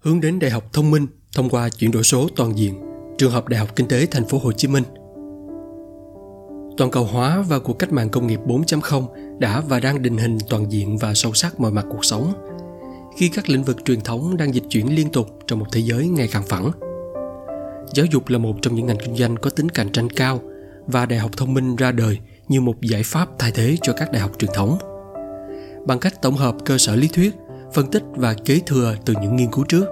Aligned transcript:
hướng 0.00 0.20
đến 0.20 0.38
đại 0.38 0.50
học 0.50 0.64
thông 0.72 0.90
minh 0.90 1.06
thông 1.36 1.48
qua 1.50 1.68
chuyển 1.68 1.90
đổi 1.90 2.02
số 2.02 2.28
toàn 2.36 2.58
diện, 2.58 2.80
trường 3.18 3.32
hợp 3.32 3.48
Đại 3.48 3.60
học 3.60 3.76
Kinh 3.76 3.88
tế 3.88 4.06
Thành 4.06 4.24
phố 4.24 4.38
Hồ 4.38 4.52
Chí 4.52 4.68
Minh. 4.68 4.84
Toàn 6.76 6.90
cầu 6.90 7.04
hóa 7.04 7.44
và 7.48 7.58
cuộc 7.58 7.78
cách 7.78 7.92
mạng 7.92 8.08
công 8.08 8.26
nghiệp 8.26 8.40
4.0 8.46 9.06
đã 9.38 9.60
và 9.60 9.80
đang 9.80 10.02
định 10.02 10.16
hình 10.16 10.38
toàn 10.48 10.72
diện 10.72 10.98
và 10.98 11.14
sâu 11.14 11.32
sắc 11.34 11.60
mọi 11.60 11.70
mặt 11.70 11.86
cuộc 11.90 12.04
sống. 12.04 12.32
Khi 13.16 13.28
các 13.28 13.48
lĩnh 13.48 13.64
vực 13.64 13.76
truyền 13.84 14.00
thống 14.00 14.36
đang 14.36 14.54
dịch 14.54 14.64
chuyển 14.70 14.94
liên 14.94 15.12
tục 15.12 15.26
trong 15.46 15.58
một 15.58 15.66
thế 15.72 15.80
giới 15.80 16.08
ngày 16.08 16.28
càng 16.32 16.44
phẳng. 16.48 16.70
Giáo 17.94 18.06
dục 18.12 18.28
là 18.28 18.38
một 18.38 18.54
trong 18.62 18.74
những 18.74 18.86
ngành 18.86 18.98
kinh 19.04 19.16
doanh 19.16 19.36
có 19.36 19.50
tính 19.50 19.68
cạnh 19.68 19.92
tranh 19.92 20.08
cao 20.10 20.40
và 20.86 21.06
đại 21.06 21.18
học 21.18 21.30
thông 21.36 21.54
minh 21.54 21.76
ra 21.76 21.92
đời 21.92 22.18
như 22.48 22.60
một 22.60 22.80
giải 22.80 23.02
pháp 23.04 23.28
thay 23.38 23.52
thế 23.54 23.76
cho 23.82 23.92
các 23.92 24.12
đại 24.12 24.22
học 24.22 24.30
truyền 24.38 24.50
thống. 24.54 24.78
Bằng 25.86 25.98
cách 25.98 26.22
tổng 26.22 26.36
hợp 26.36 26.54
cơ 26.64 26.78
sở 26.78 26.96
lý 26.96 27.08
thuyết, 27.08 27.34
phân 27.72 27.86
tích 27.86 28.02
và 28.10 28.34
kế 28.44 28.60
thừa 28.66 28.94
từ 29.04 29.14
những 29.22 29.36
nghiên 29.36 29.50
cứu 29.50 29.64
trước, 29.68 29.84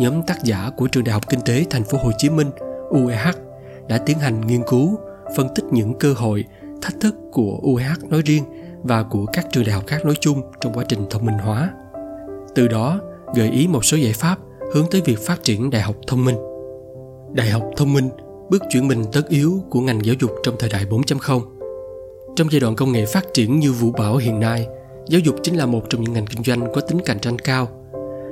nhóm 0.00 0.22
tác 0.22 0.44
giả 0.44 0.70
của 0.76 0.88
trường 0.88 1.04
Đại 1.04 1.12
học 1.12 1.28
Kinh 1.28 1.40
tế 1.40 1.64
Thành 1.70 1.84
phố 1.84 1.98
Hồ 1.98 2.10
Chí 2.18 2.30
Minh 2.30 2.50
UEH 2.90 3.36
đã 3.88 3.98
tiến 3.98 4.18
hành 4.18 4.46
nghiên 4.46 4.62
cứu, 4.68 4.98
phân 5.36 5.48
tích 5.54 5.64
những 5.70 5.94
cơ 5.98 6.12
hội, 6.12 6.44
thách 6.82 7.00
thức 7.00 7.14
của 7.32 7.58
UEH 7.62 8.04
nói 8.10 8.22
riêng 8.24 8.44
và 8.82 9.02
của 9.02 9.26
các 9.26 9.46
trường 9.52 9.64
đại 9.64 9.74
học 9.74 9.84
khác 9.86 10.04
nói 10.04 10.14
chung 10.20 10.42
trong 10.60 10.72
quá 10.72 10.84
trình 10.88 11.06
thông 11.10 11.26
minh 11.26 11.38
hóa. 11.38 11.70
Từ 12.54 12.68
đó, 12.68 13.00
gợi 13.34 13.50
ý 13.50 13.66
một 13.68 13.84
số 13.84 13.96
giải 13.96 14.12
pháp 14.12 14.38
hướng 14.74 14.86
tới 14.90 15.02
việc 15.04 15.18
phát 15.26 15.42
triển 15.42 15.70
đại 15.70 15.82
học 15.82 15.96
thông 16.06 16.24
minh. 16.24 16.36
Đại 17.32 17.50
học 17.50 17.70
thông 17.76 17.92
minh, 17.92 18.08
bước 18.50 18.62
chuyển 18.70 18.88
mình 18.88 19.04
tất 19.12 19.28
yếu 19.28 19.62
của 19.70 19.80
ngành 19.80 20.04
giáo 20.04 20.14
dục 20.20 20.30
trong 20.42 20.54
thời 20.58 20.70
đại 20.70 20.84
4.0. 20.84 21.40
Trong 22.36 22.48
giai 22.50 22.60
đoạn 22.60 22.76
công 22.76 22.92
nghệ 22.92 23.06
phát 23.06 23.24
triển 23.34 23.58
như 23.58 23.72
vũ 23.72 23.90
bão 23.90 24.16
hiện 24.16 24.40
nay, 24.40 24.66
giáo 25.08 25.20
dục 25.20 25.36
chính 25.42 25.56
là 25.56 25.66
một 25.66 25.84
trong 25.90 26.00
những 26.00 26.12
ngành 26.12 26.26
kinh 26.26 26.42
doanh 26.42 26.72
có 26.74 26.80
tính 26.80 26.98
cạnh 27.04 27.18
tranh 27.18 27.38
cao. 27.38 27.68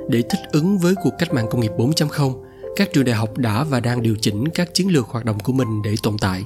Để 0.09 0.21
thích 0.29 0.39
ứng 0.51 0.77
với 0.77 0.95
cuộc 1.03 1.11
cách 1.19 1.33
mạng 1.33 1.47
công 1.49 1.61
nghiệp 1.61 1.71
4.0, 1.77 2.43
các 2.75 2.93
trường 2.93 3.05
đại 3.05 3.15
học 3.15 3.37
đã 3.37 3.63
và 3.63 3.79
đang 3.79 4.01
điều 4.01 4.15
chỉnh 4.21 4.49
các 4.49 4.73
chiến 4.73 4.87
lược 4.87 5.05
hoạt 5.07 5.25
động 5.25 5.39
của 5.39 5.53
mình 5.53 5.81
để 5.81 5.95
tồn 6.03 6.17
tại. 6.17 6.43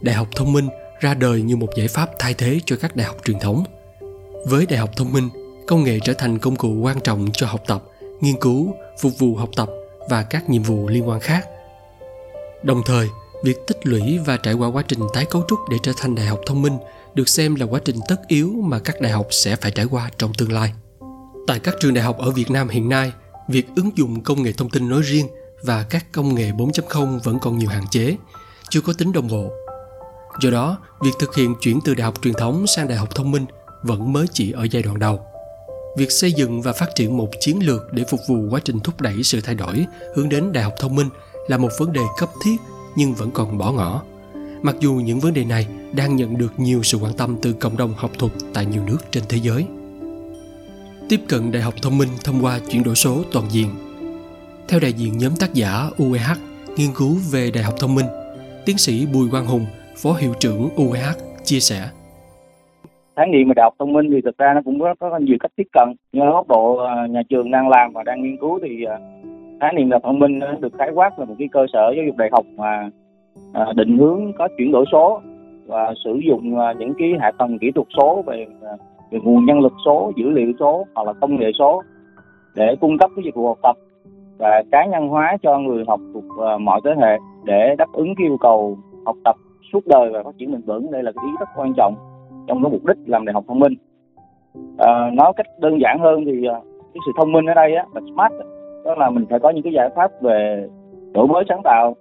Đại 0.00 0.14
học 0.14 0.28
thông 0.36 0.52
minh 0.52 0.68
ra 1.00 1.14
đời 1.14 1.42
như 1.42 1.56
một 1.56 1.68
giải 1.76 1.88
pháp 1.88 2.10
thay 2.18 2.34
thế 2.34 2.60
cho 2.64 2.76
các 2.80 2.96
đại 2.96 3.06
học 3.06 3.16
truyền 3.24 3.38
thống. 3.38 3.64
Với 4.46 4.66
đại 4.66 4.78
học 4.78 4.90
thông 4.96 5.12
minh, 5.12 5.28
công 5.66 5.84
nghệ 5.84 5.98
trở 6.04 6.12
thành 6.12 6.38
công 6.38 6.56
cụ 6.56 6.68
quan 6.82 7.00
trọng 7.00 7.28
cho 7.32 7.46
học 7.46 7.62
tập, 7.66 7.84
nghiên 8.20 8.40
cứu, 8.40 8.74
phục 9.00 9.12
vụ 9.18 9.34
học 9.34 9.50
tập 9.56 9.68
và 10.10 10.22
các 10.22 10.50
nhiệm 10.50 10.62
vụ 10.62 10.88
liên 10.88 11.08
quan 11.08 11.20
khác. 11.20 11.48
Đồng 12.62 12.82
thời, 12.86 13.08
việc 13.44 13.66
tích 13.66 13.86
lũy 13.86 14.18
và 14.18 14.36
trải 14.36 14.54
qua 14.54 14.68
quá 14.68 14.82
trình 14.88 15.00
tái 15.14 15.24
cấu 15.30 15.42
trúc 15.48 15.58
để 15.70 15.76
trở 15.82 15.92
thành 15.96 16.14
đại 16.14 16.26
học 16.26 16.40
thông 16.46 16.62
minh 16.62 16.78
được 17.16 17.28
xem 17.28 17.54
là 17.54 17.66
quá 17.66 17.80
trình 17.84 17.96
tất 18.08 18.16
yếu 18.28 18.52
mà 18.62 18.78
các 18.78 19.00
đại 19.00 19.12
học 19.12 19.26
sẽ 19.30 19.56
phải 19.56 19.70
trải 19.70 19.86
qua 19.90 20.10
trong 20.18 20.34
tương 20.34 20.52
lai. 20.52 20.72
Tại 21.46 21.58
các 21.58 21.74
trường 21.80 21.94
đại 21.94 22.04
học 22.04 22.18
ở 22.18 22.30
Việt 22.30 22.50
Nam 22.50 22.68
hiện 22.68 22.88
nay, 22.88 23.12
việc 23.48 23.66
ứng 23.76 23.90
dụng 23.94 24.22
công 24.22 24.42
nghệ 24.42 24.52
thông 24.52 24.70
tin 24.70 24.88
nói 24.88 25.02
riêng 25.02 25.26
và 25.62 25.82
các 25.82 26.12
công 26.12 26.34
nghệ 26.34 26.52
4.0 26.52 27.18
vẫn 27.18 27.38
còn 27.38 27.58
nhiều 27.58 27.68
hạn 27.68 27.84
chế, 27.90 28.16
chưa 28.70 28.80
có 28.80 28.92
tính 28.92 29.12
đồng 29.12 29.28
bộ. 29.28 29.52
Do 30.40 30.50
đó, 30.50 30.78
việc 31.00 31.10
thực 31.18 31.34
hiện 31.34 31.54
chuyển 31.60 31.78
từ 31.84 31.94
đại 31.94 32.04
học 32.04 32.14
truyền 32.22 32.34
thống 32.34 32.66
sang 32.66 32.88
đại 32.88 32.98
học 32.98 33.14
thông 33.14 33.30
minh 33.30 33.44
vẫn 33.82 34.12
mới 34.12 34.26
chỉ 34.32 34.52
ở 34.52 34.66
giai 34.70 34.82
đoạn 34.82 34.98
đầu. 34.98 35.20
Việc 35.96 36.10
xây 36.10 36.32
dựng 36.32 36.62
và 36.62 36.72
phát 36.72 36.88
triển 36.94 37.16
một 37.16 37.28
chiến 37.40 37.58
lược 37.66 37.92
để 37.92 38.04
phục 38.10 38.20
vụ 38.28 38.48
quá 38.50 38.60
trình 38.64 38.80
thúc 38.80 39.00
đẩy 39.00 39.22
sự 39.22 39.40
thay 39.40 39.54
đổi 39.54 39.86
hướng 40.14 40.28
đến 40.28 40.52
đại 40.52 40.64
học 40.64 40.74
thông 40.80 40.94
minh 40.94 41.08
là 41.48 41.58
một 41.58 41.70
vấn 41.78 41.92
đề 41.92 42.02
cấp 42.18 42.28
thiết 42.44 42.56
nhưng 42.96 43.14
vẫn 43.14 43.30
còn 43.30 43.58
bỏ 43.58 43.72
ngỏ. 43.72 44.02
Mặc 44.66 44.76
dù 44.80 44.92
những 44.92 45.18
vấn 45.18 45.34
đề 45.34 45.44
này 45.44 45.66
đang 45.96 46.16
nhận 46.16 46.38
được 46.38 46.52
nhiều 46.56 46.82
sự 46.82 46.98
quan 47.02 47.12
tâm 47.18 47.36
từ 47.42 47.52
cộng 47.60 47.76
đồng 47.76 47.92
học 47.96 48.10
thuật 48.18 48.32
tại 48.54 48.66
nhiều 48.66 48.82
nước 48.86 48.98
trên 49.10 49.22
thế 49.28 49.38
giới. 49.38 49.66
Tiếp 51.08 51.20
cận 51.28 51.52
đại 51.52 51.62
học 51.62 51.74
thông 51.82 51.98
minh 51.98 52.08
thông 52.24 52.44
qua 52.44 52.58
chuyển 52.70 52.82
đổi 52.82 52.94
số 52.94 53.22
toàn 53.32 53.44
diện. 53.50 53.68
Theo 54.68 54.80
đại 54.80 54.92
diện 54.92 55.18
nhóm 55.18 55.32
tác 55.40 55.54
giả 55.54 55.90
UEH 55.98 56.30
nghiên 56.76 56.90
cứu 56.94 57.16
về 57.32 57.50
đại 57.54 57.64
học 57.64 57.74
thông 57.78 57.94
minh, 57.94 58.06
tiến 58.66 58.78
sĩ 58.78 59.06
Bùi 59.14 59.30
Quang 59.30 59.46
Hùng, 59.46 59.66
phó 60.02 60.12
hiệu 60.12 60.34
trưởng 60.40 60.68
UEH 60.76 61.16
chia 61.44 61.60
sẻ 61.60 61.88
khái 63.16 63.26
niệm 63.26 63.48
về 63.48 63.52
đại 63.56 63.64
học 63.64 63.74
thông 63.78 63.92
minh 63.92 64.10
thì 64.10 64.20
thực 64.20 64.38
ra 64.38 64.52
nó 64.54 64.60
cũng 64.64 64.80
có, 64.80 64.94
có 65.00 65.18
nhiều 65.18 65.36
cách 65.40 65.52
tiếp 65.56 65.66
cận 65.72 65.88
nhưng 66.12 66.30
góc 66.30 66.48
độ 66.48 66.76
ờ, 66.76 67.06
nhà 67.06 67.22
trường 67.28 67.50
đang 67.50 67.68
làm 67.68 67.92
và 67.92 68.02
đang 68.02 68.22
nghiên 68.22 68.36
cứu 68.36 68.58
thì 68.62 68.84
ờ, 68.84 68.98
khái 69.60 69.72
niệm 69.72 69.90
đại 69.90 69.96
học 69.96 70.02
thông 70.04 70.18
minh 70.18 70.40
được 70.60 70.72
khái 70.78 70.90
quát 70.94 71.18
là 71.18 71.24
một 71.24 71.34
cái 71.38 71.48
cơ 71.52 71.66
sở 71.72 71.92
giáo 71.96 72.04
dục 72.06 72.16
đại 72.16 72.28
học 72.32 72.44
mà 72.56 72.90
à, 73.52 73.72
định 73.76 73.98
hướng 73.98 74.32
có 74.32 74.48
chuyển 74.58 74.72
đổi 74.72 74.84
số 74.92 75.20
và 75.66 75.94
sử 76.04 76.20
dụng 76.28 76.58
à, 76.58 76.72
những 76.78 76.92
cái 76.98 77.12
hạ 77.20 77.30
tầng 77.38 77.58
kỹ 77.58 77.70
thuật 77.70 77.86
số 77.96 78.22
về 78.26 78.46
à, 78.62 78.72
về 79.10 79.18
nguồn 79.22 79.44
nhân 79.44 79.60
lực 79.60 79.72
số 79.84 80.12
dữ 80.16 80.30
liệu 80.30 80.52
số 80.60 80.86
hoặc 80.94 81.06
là 81.06 81.12
công 81.12 81.36
nghệ 81.36 81.50
số 81.58 81.82
để 82.54 82.76
cung 82.80 82.98
cấp 82.98 83.10
cái 83.16 83.24
dịch 83.24 83.34
vụ 83.34 83.46
học 83.46 83.58
tập 83.62 83.76
và 84.38 84.62
cá 84.72 84.86
nhân 84.86 85.08
hóa 85.08 85.36
cho 85.42 85.58
người 85.58 85.84
học 85.88 86.00
thuộc 86.14 86.24
à, 86.46 86.58
mọi 86.58 86.80
thế 86.84 86.90
hệ 87.00 87.18
để 87.44 87.74
đáp 87.78 87.92
ứng 87.92 88.14
cái 88.14 88.26
yêu 88.26 88.36
cầu 88.40 88.78
học 89.06 89.16
tập 89.24 89.36
suốt 89.72 89.86
đời 89.86 90.10
và 90.12 90.22
phát 90.22 90.38
triển 90.38 90.52
bền 90.52 90.60
vững. 90.60 90.90
Đây 90.90 91.02
là 91.02 91.12
cái 91.12 91.24
ý 91.24 91.30
rất 91.40 91.48
quan 91.56 91.74
trọng 91.76 91.94
trong 92.46 92.62
cái 92.62 92.72
mục 92.72 92.84
đích 92.84 92.96
làm 93.06 93.24
đại 93.24 93.34
học 93.34 93.44
thông 93.48 93.58
minh. 93.58 93.72
À, 94.78 95.10
nói 95.14 95.32
cách 95.36 95.46
đơn 95.58 95.80
giản 95.80 95.98
hơn 96.00 96.24
thì 96.24 96.46
à, 96.46 96.58
cái 96.94 97.00
sự 97.06 97.12
thông 97.16 97.32
minh 97.32 97.46
ở 97.46 97.54
đây 97.54 97.74
á 97.74 97.84
là 97.94 98.00
smart 98.14 98.32
đó 98.84 98.94
là 98.98 99.10
mình 99.10 99.26
phải 99.30 99.38
có 99.38 99.50
những 99.50 99.62
cái 99.62 99.72
giải 99.72 99.88
pháp 99.96 100.10
về 100.22 100.68
đổi 101.12 101.26
mới 101.26 101.44
sáng 101.48 101.62
tạo 101.64 101.96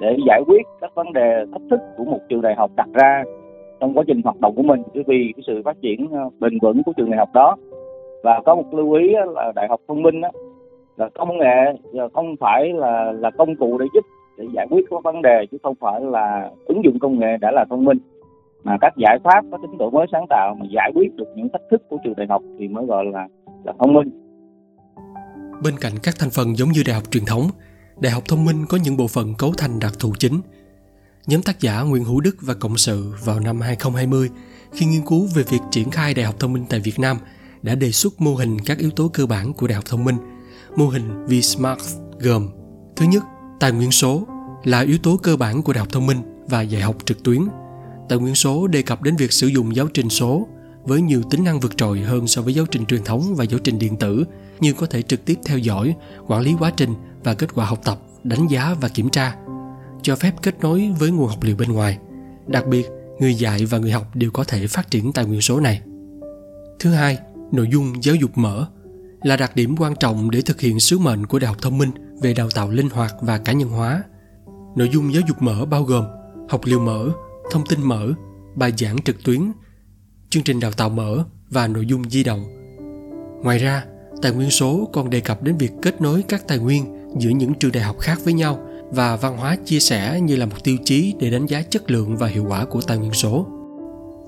để 0.00 0.16
giải 0.26 0.42
quyết 0.46 0.62
các 0.80 0.94
vấn 0.94 1.12
đề 1.12 1.44
thách 1.52 1.62
thức 1.70 1.80
của 1.96 2.04
một 2.04 2.18
trường 2.28 2.42
đại 2.42 2.54
học 2.54 2.70
đặt 2.76 2.88
ra 2.94 3.24
trong 3.80 3.94
quá 3.94 4.04
trình 4.06 4.22
hoạt 4.24 4.40
động 4.40 4.54
của 4.56 4.62
mình 4.62 4.82
bởi 4.94 5.04
vì 5.06 5.32
cái 5.36 5.42
sự 5.46 5.62
phát 5.64 5.76
triển 5.82 6.08
ờ, 6.12 6.30
bền 6.38 6.58
vững 6.62 6.82
của 6.82 6.92
trường 6.96 7.10
đại 7.10 7.18
học 7.18 7.28
đó 7.34 7.56
và 8.22 8.40
có 8.46 8.54
một 8.54 8.74
lưu 8.74 8.92
ý 8.92 9.08
là 9.34 9.52
đại 9.54 9.68
học 9.68 9.80
thông 9.88 10.02
minh 10.02 10.20
đó, 10.20 10.28
là 10.96 11.08
công 11.14 11.38
nghệ 11.38 11.56
ờ, 11.94 12.08
không 12.08 12.36
phải 12.40 12.72
là 12.72 13.12
là 13.12 13.30
công 13.30 13.56
cụ 13.56 13.78
để 13.78 13.86
giúp 13.94 14.04
để 14.38 14.44
giải 14.54 14.66
quyết 14.70 14.86
các 14.90 15.02
vấn 15.04 15.22
đề 15.22 15.46
chứ 15.50 15.58
không 15.62 15.74
phải 15.80 16.00
là 16.00 16.50
ứng 16.66 16.84
dụng 16.84 16.98
công 16.98 17.18
nghệ 17.18 17.36
đã 17.40 17.50
là 17.50 17.64
thông 17.70 17.84
minh 17.84 17.98
mà 18.64 18.76
các 18.80 18.92
giải 18.96 19.18
pháp 19.24 19.44
có 19.50 19.58
tính 19.62 19.78
đổi 19.78 19.90
mới 19.90 20.06
sáng 20.12 20.26
tạo 20.28 20.54
mà 20.54 20.66
giải 20.70 20.92
quyết 20.94 21.16
được 21.16 21.28
những 21.36 21.48
thách 21.48 21.62
thức 21.70 21.82
của 21.88 21.96
trường 22.04 22.14
đại 22.16 22.26
học 22.30 22.42
thì 22.58 22.68
mới 22.68 22.86
gọi 22.86 23.04
là 23.04 23.28
là 23.64 23.72
thông 23.78 23.94
minh. 23.94 24.10
Bên 25.64 25.74
cạnh 25.80 25.92
các 26.02 26.14
thành 26.18 26.30
phần 26.36 26.56
giống 26.56 26.68
như 26.68 26.82
đại 26.86 26.94
học 26.94 27.04
truyền 27.10 27.24
thống, 27.26 27.42
đại 28.00 28.12
học 28.12 28.24
thông 28.28 28.44
minh 28.44 28.66
có 28.66 28.76
những 28.76 28.96
bộ 28.96 29.08
phận 29.08 29.34
cấu 29.34 29.52
thành 29.52 29.78
đặc 29.78 29.92
thù 29.98 30.14
chính. 30.18 30.40
Nhóm 31.26 31.42
tác 31.42 31.60
giả 31.60 31.80
Nguyễn 31.80 32.04
Hữu 32.04 32.20
Đức 32.20 32.36
và 32.40 32.54
Cộng 32.54 32.76
sự 32.76 33.12
vào 33.24 33.40
năm 33.40 33.60
2020 33.60 34.30
khi 34.72 34.86
nghiên 34.86 35.06
cứu 35.06 35.28
về 35.34 35.42
việc 35.42 35.60
triển 35.70 35.90
khai 35.90 36.14
đại 36.14 36.26
học 36.26 36.34
thông 36.38 36.52
minh 36.52 36.64
tại 36.68 36.80
Việt 36.80 36.98
Nam 36.98 37.18
đã 37.62 37.74
đề 37.74 37.92
xuất 37.92 38.20
mô 38.20 38.34
hình 38.34 38.56
các 38.66 38.78
yếu 38.78 38.90
tố 38.90 39.08
cơ 39.08 39.26
bản 39.26 39.52
của 39.52 39.66
đại 39.66 39.74
học 39.74 39.84
thông 39.86 40.04
minh. 40.04 40.16
Mô 40.76 40.88
hình 40.88 41.26
V-smart 41.26 41.76
gồm 42.20 42.48
Thứ 42.96 43.06
nhất, 43.06 43.24
tài 43.60 43.72
nguyên 43.72 43.90
số 43.90 44.26
là 44.64 44.80
yếu 44.80 44.98
tố 44.98 45.16
cơ 45.16 45.36
bản 45.36 45.62
của 45.62 45.72
đại 45.72 45.78
học 45.78 45.88
thông 45.92 46.06
minh 46.06 46.46
và 46.46 46.62
dạy 46.62 46.82
học 46.82 46.96
trực 47.06 47.22
tuyến– 47.22 47.42
Tài 48.08 48.18
nguyên 48.18 48.34
số 48.34 48.66
đề 48.66 48.82
cập 48.82 49.02
đến 49.02 49.16
việc 49.16 49.32
sử 49.32 49.46
dụng 49.46 49.76
giáo 49.76 49.86
trình 49.94 50.08
số 50.08 50.46
với 50.88 51.02
nhiều 51.02 51.22
tính 51.30 51.44
năng 51.44 51.60
vượt 51.60 51.76
trội 51.76 52.00
hơn 52.00 52.26
so 52.26 52.42
với 52.42 52.54
giáo 52.54 52.66
trình 52.66 52.86
truyền 52.86 53.04
thống 53.04 53.34
và 53.36 53.44
giáo 53.44 53.60
trình 53.64 53.78
điện 53.78 53.96
tử 53.96 54.24
như 54.60 54.72
có 54.72 54.86
thể 54.86 55.02
trực 55.02 55.24
tiếp 55.24 55.38
theo 55.44 55.58
dõi, 55.58 55.96
quản 56.26 56.42
lý 56.42 56.54
quá 56.58 56.72
trình 56.76 56.94
và 57.24 57.34
kết 57.34 57.54
quả 57.54 57.66
học 57.66 57.80
tập, 57.84 58.00
đánh 58.24 58.46
giá 58.46 58.74
và 58.80 58.88
kiểm 58.88 59.10
tra, 59.10 59.36
cho 60.02 60.16
phép 60.16 60.34
kết 60.42 60.60
nối 60.60 60.90
với 60.98 61.10
nguồn 61.10 61.28
học 61.28 61.42
liệu 61.42 61.56
bên 61.56 61.72
ngoài. 61.72 61.98
Đặc 62.46 62.66
biệt, 62.66 62.86
người 63.20 63.34
dạy 63.34 63.64
và 63.64 63.78
người 63.78 63.92
học 63.92 64.16
đều 64.16 64.30
có 64.30 64.44
thể 64.44 64.66
phát 64.66 64.90
triển 64.90 65.12
tài 65.12 65.24
nguyên 65.24 65.40
số 65.40 65.60
này. 65.60 65.82
Thứ 66.78 66.90
hai, 66.92 67.18
nội 67.52 67.68
dung 67.72 68.04
giáo 68.04 68.14
dục 68.14 68.30
mở 68.34 68.66
là 69.22 69.36
đặc 69.36 69.56
điểm 69.56 69.76
quan 69.78 69.94
trọng 69.96 70.30
để 70.30 70.40
thực 70.40 70.60
hiện 70.60 70.80
sứ 70.80 70.98
mệnh 70.98 71.26
của 71.26 71.38
Đại 71.38 71.48
học 71.48 71.56
Thông 71.62 71.78
minh 71.78 71.90
về 72.20 72.34
đào 72.34 72.48
tạo 72.54 72.70
linh 72.70 72.90
hoạt 72.90 73.14
và 73.20 73.38
cá 73.38 73.52
nhân 73.52 73.68
hóa. 73.68 74.02
Nội 74.76 74.90
dung 74.92 75.14
giáo 75.14 75.22
dục 75.28 75.42
mở 75.42 75.64
bao 75.64 75.84
gồm 75.84 76.04
học 76.48 76.60
liệu 76.64 76.80
mở, 76.80 77.08
thông 77.50 77.66
tin 77.66 77.82
mở, 77.82 78.12
bài 78.54 78.72
giảng 78.78 79.02
trực 79.02 79.24
tuyến, 79.24 79.52
chương 80.30 80.42
trình 80.42 80.60
đào 80.60 80.72
tạo 80.72 80.88
mở 80.88 81.24
và 81.50 81.66
nội 81.66 81.86
dung 81.86 82.10
di 82.10 82.24
động. 82.24 82.44
Ngoài 83.42 83.58
ra, 83.58 83.84
tài 84.22 84.32
nguyên 84.32 84.50
số 84.50 84.88
còn 84.92 85.10
đề 85.10 85.20
cập 85.20 85.42
đến 85.42 85.56
việc 85.56 85.70
kết 85.82 86.00
nối 86.00 86.22
các 86.28 86.48
tài 86.48 86.58
nguyên 86.58 87.08
giữa 87.18 87.30
những 87.30 87.54
trường 87.54 87.72
đại 87.72 87.82
học 87.82 87.98
khác 87.98 88.18
với 88.24 88.32
nhau 88.32 88.60
và 88.90 89.16
văn 89.16 89.36
hóa 89.36 89.56
chia 89.64 89.80
sẻ 89.80 90.20
như 90.20 90.36
là 90.36 90.46
một 90.46 90.64
tiêu 90.64 90.76
chí 90.84 91.14
để 91.20 91.30
đánh 91.30 91.46
giá 91.46 91.62
chất 91.62 91.90
lượng 91.90 92.16
và 92.16 92.26
hiệu 92.26 92.44
quả 92.48 92.64
của 92.64 92.80
tài 92.80 92.98
nguyên 92.98 93.12
số. 93.12 93.46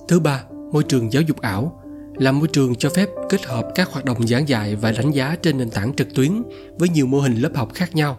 Thứ 0.08 0.20
ba, 0.20 0.44
môi 0.72 0.84
trường 0.84 1.12
giáo 1.12 1.22
dục 1.22 1.40
ảo 1.40 1.82
là 2.14 2.32
môi 2.32 2.48
trường 2.48 2.74
cho 2.74 2.90
phép 2.90 3.08
kết 3.28 3.46
hợp 3.46 3.68
các 3.74 3.88
hoạt 3.92 4.04
động 4.04 4.26
giảng 4.26 4.48
dạy 4.48 4.76
và 4.76 4.92
đánh 4.92 5.10
giá 5.10 5.36
trên 5.42 5.58
nền 5.58 5.70
tảng 5.70 5.94
trực 5.96 6.14
tuyến 6.14 6.42
với 6.78 6.88
nhiều 6.88 7.06
mô 7.06 7.20
hình 7.20 7.34
lớp 7.34 7.50
học 7.54 7.70
khác 7.74 7.94
nhau, 7.94 8.18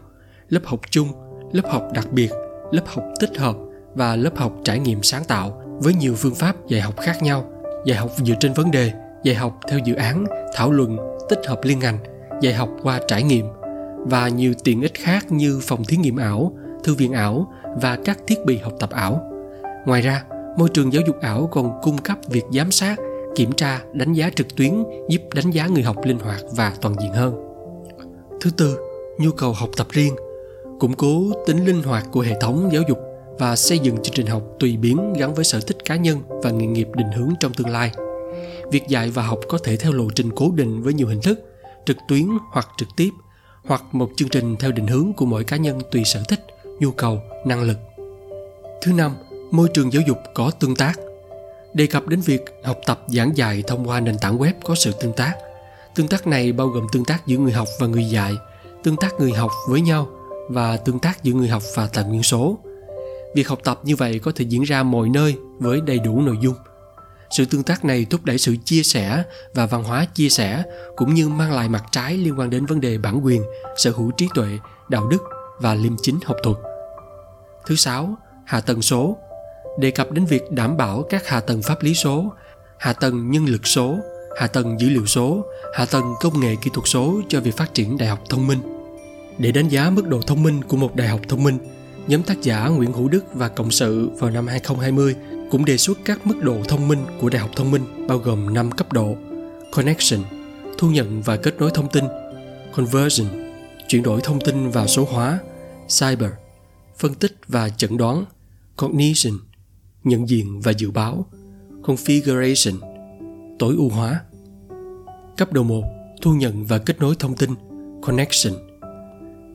lớp 0.50 0.62
học 0.63 0.80
chung, 0.89 1.07
lớp 1.51 1.63
học 1.69 1.88
đặc 1.94 2.12
biệt, 2.12 2.30
lớp 2.72 2.84
học 2.86 3.04
tích 3.19 3.38
hợp 3.38 3.56
và 3.95 4.16
lớp 4.16 4.38
học 4.38 4.54
trải 4.63 4.80
nghiệm 4.80 5.04
sáng 5.04 5.24
tạo 5.24 5.62
với 5.80 5.94
nhiều 5.94 6.16
phương 6.16 6.36
pháp 6.36 6.68
dạy 6.68 6.81
học 6.81 6.95
khác 6.98 7.24
nhau 7.24 7.61
dạy 7.86 7.98
học 7.98 8.12
dựa 8.18 8.36
trên 8.39 8.54
vấn 8.54 8.72
đề 8.72 8.92
dạy 9.24 9.36
học 9.36 9.60
theo 9.69 9.80
dự 9.80 9.95
án 9.95 10.25
thảo 10.56 10.72
luận 10.72 10.98
tích 11.30 11.39
hợp 11.48 11.60
liên 11.63 11.80
ngành 11.80 11.98
dạy 12.42 12.54
học 12.54 12.69
qua 12.83 13.00
trải 13.07 13.24
nghiệm 13.24 13.45
và 13.98 14.28
nhiều 14.28 14.54
tiện 14.63 14.81
ích 14.81 14.94
khác 14.94 15.31
như 15.31 15.60
phòng 15.63 15.83
thí 15.83 15.98
nghiệm 15.98 16.18
ảo 16.18 16.54
thư 16.83 16.95
viện 16.95 17.13
ảo 17.13 17.54
và 17.81 17.98
các 18.06 18.19
thiết 18.28 18.45
bị 18.45 18.57
học 18.57 18.74
tập 18.80 18.89
ảo. 18.89 19.22
Ngoài 19.86 20.01
ra 20.01 20.24
môi 20.57 20.69
trường 20.69 20.94
giáo 20.94 21.04
dục 21.07 21.22
ảo 21.22 21.50
còn 21.51 21.81
cung 21.81 21.98
cấp 21.98 22.18
việc 22.30 22.44
giám 22.54 22.72
sát 22.72 22.95
kiểm 23.36 23.51
tra 23.51 23.81
đánh 23.94 24.13
giá 24.13 24.30
trực 24.36 24.56
tuyến 24.56 24.84
giúp 25.10 25.22
đánh 25.36 25.51
giá 25.51 25.68
người 25.68 25.84
học 25.84 26.06
linh 26.06 26.19
hoạt 26.19 26.42
và 26.51 26.74
toàn 26.81 26.95
diện 27.01 27.12
hơn. 27.12 27.36
Thứ 28.42 28.50
tư, 28.57 28.77
nhu 29.19 29.31
cầu 29.31 29.54
học 29.54 29.69
tập 29.77 29.88
riêng, 29.89 30.16
củng 30.80 30.94
cố 30.94 31.24
tính 31.48 31.66
linh 31.66 31.84
hoạt 31.84 32.06
của 32.12 32.22
hệ 32.22 32.39
thống 32.42 32.69
giáo 32.74 32.84
dục 32.89 33.00
và 33.39 33.56
xây 33.56 33.80
dựng 33.80 33.98
chương 34.04 34.13
trình 34.13 34.27
học 34.27 34.44
tùy 34.60 34.77
biến 34.77 35.13
gắn 35.13 35.34
với 35.34 35.45
sở 35.45 35.60
thích 35.60 35.71
cá 35.86 35.95
nhân 35.95 36.22
và 36.44 36.50
nghề 36.50 36.66
nghiệp 36.66 36.88
định 36.95 37.12
hướng 37.12 37.33
trong 37.39 37.54
tương 37.54 37.69
lai. 37.69 37.92
Việc 38.72 38.88
dạy 38.88 39.10
và 39.10 39.24
học 39.24 39.39
có 39.50 39.57
thể 39.63 39.78
theo 39.78 39.92
lộ 39.92 40.06
trình 40.16 40.30
cố 40.36 40.51
định 40.56 40.81
với 40.81 40.94
nhiều 40.94 41.07
hình 41.07 41.22
thức, 41.22 41.39
trực 41.86 41.98
tuyến 42.07 42.28
hoặc 42.51 42.68
trực 42.78 42.89
tiếp, 42.98 43.10
hoặc 43.66 43.83
một 43.92 44.10
chương 44.16 44.30
trình 44.30 44.56
theo 44.60 44.72
định 44.72 44.88
hướng 44.88 45.13
của 45.13 45.25
mỗi 45.25 45.44
cá 45.44 45.57
nhân 45.57 45.81
tùy 45.92 46.04
sở 46.06 46.24
thích, 46.28 46.45
nhu 46.80 46.92
cầu, 46.92 47.19
năng 47.45 47.62
lực. 47.62 47.78
Thứ 48.81 48.94
năm, 48.94 49.16
môi 49.51 49.69
trường 49.74 49.94
giáo 49.94 50.04
dục 50.07 50.18
có 50.33 50.51
tương 50.60 50.75
tác. 50.75 50.94
Đề 51.74 51.88
cập 51.88 52.07
đến 52.07 52.22
việc 52.22 52.42
học 52.63 52.77
tập 52.86 53.04
giảng 53.07 53.38
dạy 53.38 53.63
thông 53.68 53.89
qua 53.89 54.00
nền 54.00 54.18
tảng 54.18 54.38
web 54.38 54.54
có 54.63 54.75
sự 54.75 54.92
tương 55.01 55.13
tác. 55.13 55.34
Tương 55.95 56.07
tác 56.07 56.27
này 56.27 56.51
bao 56.51 56.68
gồm 56.68 56.88
tương 56.92 57.06
tác 57.06 57.27
giữa 57.27 57.38
người 57.38 57.51
học 57.51 57.68
và 57.80 57.88
người 57.88 58.06
dạy, 58.06 58.34
tương 58.84 58.95
tác 58.95 59.13
người 59.19 59.31
học 59.31 59.51
với 59.69 59.81
nhau 59.81 60.10
và 60.50 60.77
tương 60.77 61.00
tác 61.00 61.24
giữa 61.24 61.34
người 61.34 61.48
học 61.48 61.63
và 61.75 61.88
tài 61.94 62.04
nguyên 62.04 62.24
số. 62.24 62.57
Việc 63.36 63.48
học 63.48 63.60
tập 63.63 63.80
như 63.83 63.95
vậy 63.95 64.19
có 64.19 64.31
thể 64.36 64.45
diễn 64.45 64.63
ra 64.63 64.83
mọi 64.83 65.10
nơi 65.10 65.36
với 65.60 65.81
đầy 65.81 66.00
đủ 66.00 66.22
nội 66.22 66.38
dung. 66.42 66.56
Sự 67.38 67.45
tương 67.45 67.63
tác 67.63 67.86
này 67.86 68.06
thúc 68.10 68.25
đẩy 68.25 68.38
sự 68.38 68.56
chia 68.66 68.83
sẻ 68.83 69.24
và 69.54 69.66
văn 69.66 69.83
hóa 69.83 70.06
chia 70.06 70.30
sẻ 70.30 70.63
cũng 70.95 71.13
như 71.13 71.30
mang 71.30 71.51
lại 71.51 71.69
mặt 71.69 71.83
trái 71.92 72.18
liên 72.18 72.39
quan 72.39 72.50
đến 72.50 72.66
vấn 72.66 72.81
đề 72.81 72.98
bản 72.98 73.25
quyền, 73.25 73.44
sở 73.78 73.92
hữu 73.92 74.12
trí 74.12 74.28
tuệ, 74.36 74.48
đạo 74.89 75.07
đức 75.07 75.24
và 75.60 75.75
liêm 75.75 75.95
chính 76.01 76.19
học 76.25 76.38
thuật. 76.44 76.57
Thứ 77.66 77.75
sáu, 77.75 78.16
hạ 78.45 78.62
tầng 78.62 78.81
số 78.81 79.18
đề 79.80 79.92
cập 79.92 80.12
đến 80.12 80.25
việc 80.25 80.51
đảm 80.51 80.77
bảo 80.77 81.04
các 81.10 81.27
hạ 81.27 81.39
tầng 81.39 81.62
pháp 81.62 81.84
lý 81.84 81.94
số, 81.94 82.34
hạ 82.80 82.94
tầng 82.94 83.31
nhân 83.31 83.45
lực 83.45 83.68
số, 83.68 83.98
hạ 84.39 84.48
tầng 84.48 84.80
dữ 84.80 84.89
liệu 84.89 85.06
số, 85.06 85.45
hạ 85.74 85.86
tầng 85.86 86.13
công 86.19 86.39
nghệ 86.39 86.56
kỹ 86.62 86.69
thuật 86.74 86.88
số 86.88 87.22
cho 87.30 87.42
việc 87.42 87.57
phát 87.57 87.74
triển 87.74 87.98
đại 87.98 88.10
học 88.10 88.19
thông 88.30 88.48
minh. 88.48 88.60
Để 89.38 89.51
đánh 89.51 89.68
giá 89.68 89.89
mức 89.89 90.07
độ 90.07 90.22
thông 90.22 90.44
minh 90.44 90.63
của 90.63 90.77
một 90.77 90.95
đại 90.95 91.07
học 91.07 91.19
thông 91.30 91.44
minh, 91.44 91.57
nhóm 92.07 92.24
tác 92.24 92.42
giả 92.42 92.68
Nguyễn 92.68 92.94
Hữu 92.94 93.07
Đức 93.07 93.25
và 93.33 93.48
Cộng 93.48 93.71
sự 93.71 94.09
vào 94.19 94.30
năm 94.30 94.48
2020 94.48 95.15
cũng 95.51 95.65
đề 95.65 95.77
xuất 95.77 95.98
các 96.06 96.27
mức 96.27 96.36
độ 96.42 96.57
thông 96.68 96.88
minh 96.88 97.00
của 97.21 97.30
đại 97.30 97.42
học 97.42 97.51
thông 97.56 97.71
minh 97.71 98.07
bao 98.07 98.18
gồm 98.18 98.53
5 98.53 98.71
cấp 98.71 98.94
độ: 98.94 99.15
Connection, 99.71 100.21
thu 100.77 100.89
nhận 100.89 101.21
và 101.21 101.38
kết 101.38 101.56
nối 101.59 101.71
thông 101.74 101.89
tin, 101.89 102.03
Conversion, 102.75 103.27
chuyển 103.88 104.03
đổi 104.03 104.21
thông 104.21 104.39
tin 104.42 104.69
và 104.69 104.88
số 104.88 105.07
hóa, 105.12 105.39
Cyber, 106.00 106.31
phân 106.98 107.13
tích 107.13 107.36
và 107.48 107.69
chẩn 107.69 107.98
đoán, 107.98 108.25
Cognition, 108.77 109.33
nhận 110.03 110.30
diện 110.30 110.62
và 110.62 110.71
dự 110.71 110.92
báo, 110.92 111.25
Configuration, 111.83 112.77
tối 113.59 113.75
ưu 113.77 113.89
hóa. 113.89 114.21
Cấp 115.38 115.53
độ 115.53 115.63
1, 115.63 115.83
thu 116.21 116.33
nhận 116.33 116.65
và 116.65 116.77
kết 116.77 117.00
nối 117.00 117.15
thông 117.19 117.36
tin, 117.36 117.50
Connection. 118.01 118.71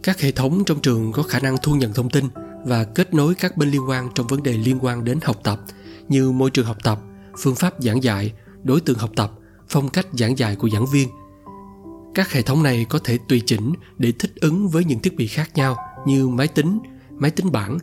Các 0.07 0.21
hệ 0.21 0.31
thống 0.31 0.65
trong 0.65 0.81
trường 0.81 1.13
có 1.13 1.23
khả 1.23 1.39
năng 1.39 1.57
thu 1.63 1.75
nhận 1.75 1.93
thông 1.93 2.11
tin 2.11 2.25
và 2.65 2.85
kết 2.85 3.15
nối 3.15 3.35
các 3.35 3.57
bên 3.57 3.71
liên 3.71 3.89
quan 3.89 4.09
trong 4.15 4.27
vấn 4.27 4.43
đề 4.43 4.53
liên 4.53 4.79
quan 4.85 5.05
đến 5.05 5.19
học 5.23 5.37
tập 5.43 5.61
như 6.09 6.31
môi 6.31 6.51
trường 6.51 6.67
học 6.67 6.77
tập, 6.83 7.01
phương 7.39 7.55
pháp 7.55 7.75
giảng 7.79 8.03
dạy, 8.03 8.33
đối 8.63 8.81
tượng 8.81 8.99
học 8.99 9.11
tập, 9.17 9.33
phong 9.69 9.89
cách 9.89 10.07
giảng 10.13 10.39
dạy 10.39 10.57
của 10.57 10.69
giảng 10.71 10.87
viên. 10.87 11.09
Các 12.15 12.33
hệ 12.33 12.43
thống 12.43 12.63
này 12.63 12.87
có 12.89 12.99
thể 13.05 13.19
tùy 13.29 13.43
chỉnh 13.47 13.73
để 13.99 14.13
thích 14.19 14.33
ứng 14.41 14.69
với 14.69 14.85
những 14.85 15.01
thiết 15.01 15.17
bị 15.17 15.27
khác 15.27 15.51
nhau 15.55 15.77
như 16.07 16.29
máy 16.29 16.49
tính, 16.49 16.79
máy 17.11 17.31
tính 17.31 17.53
bảng, 17.53 17.79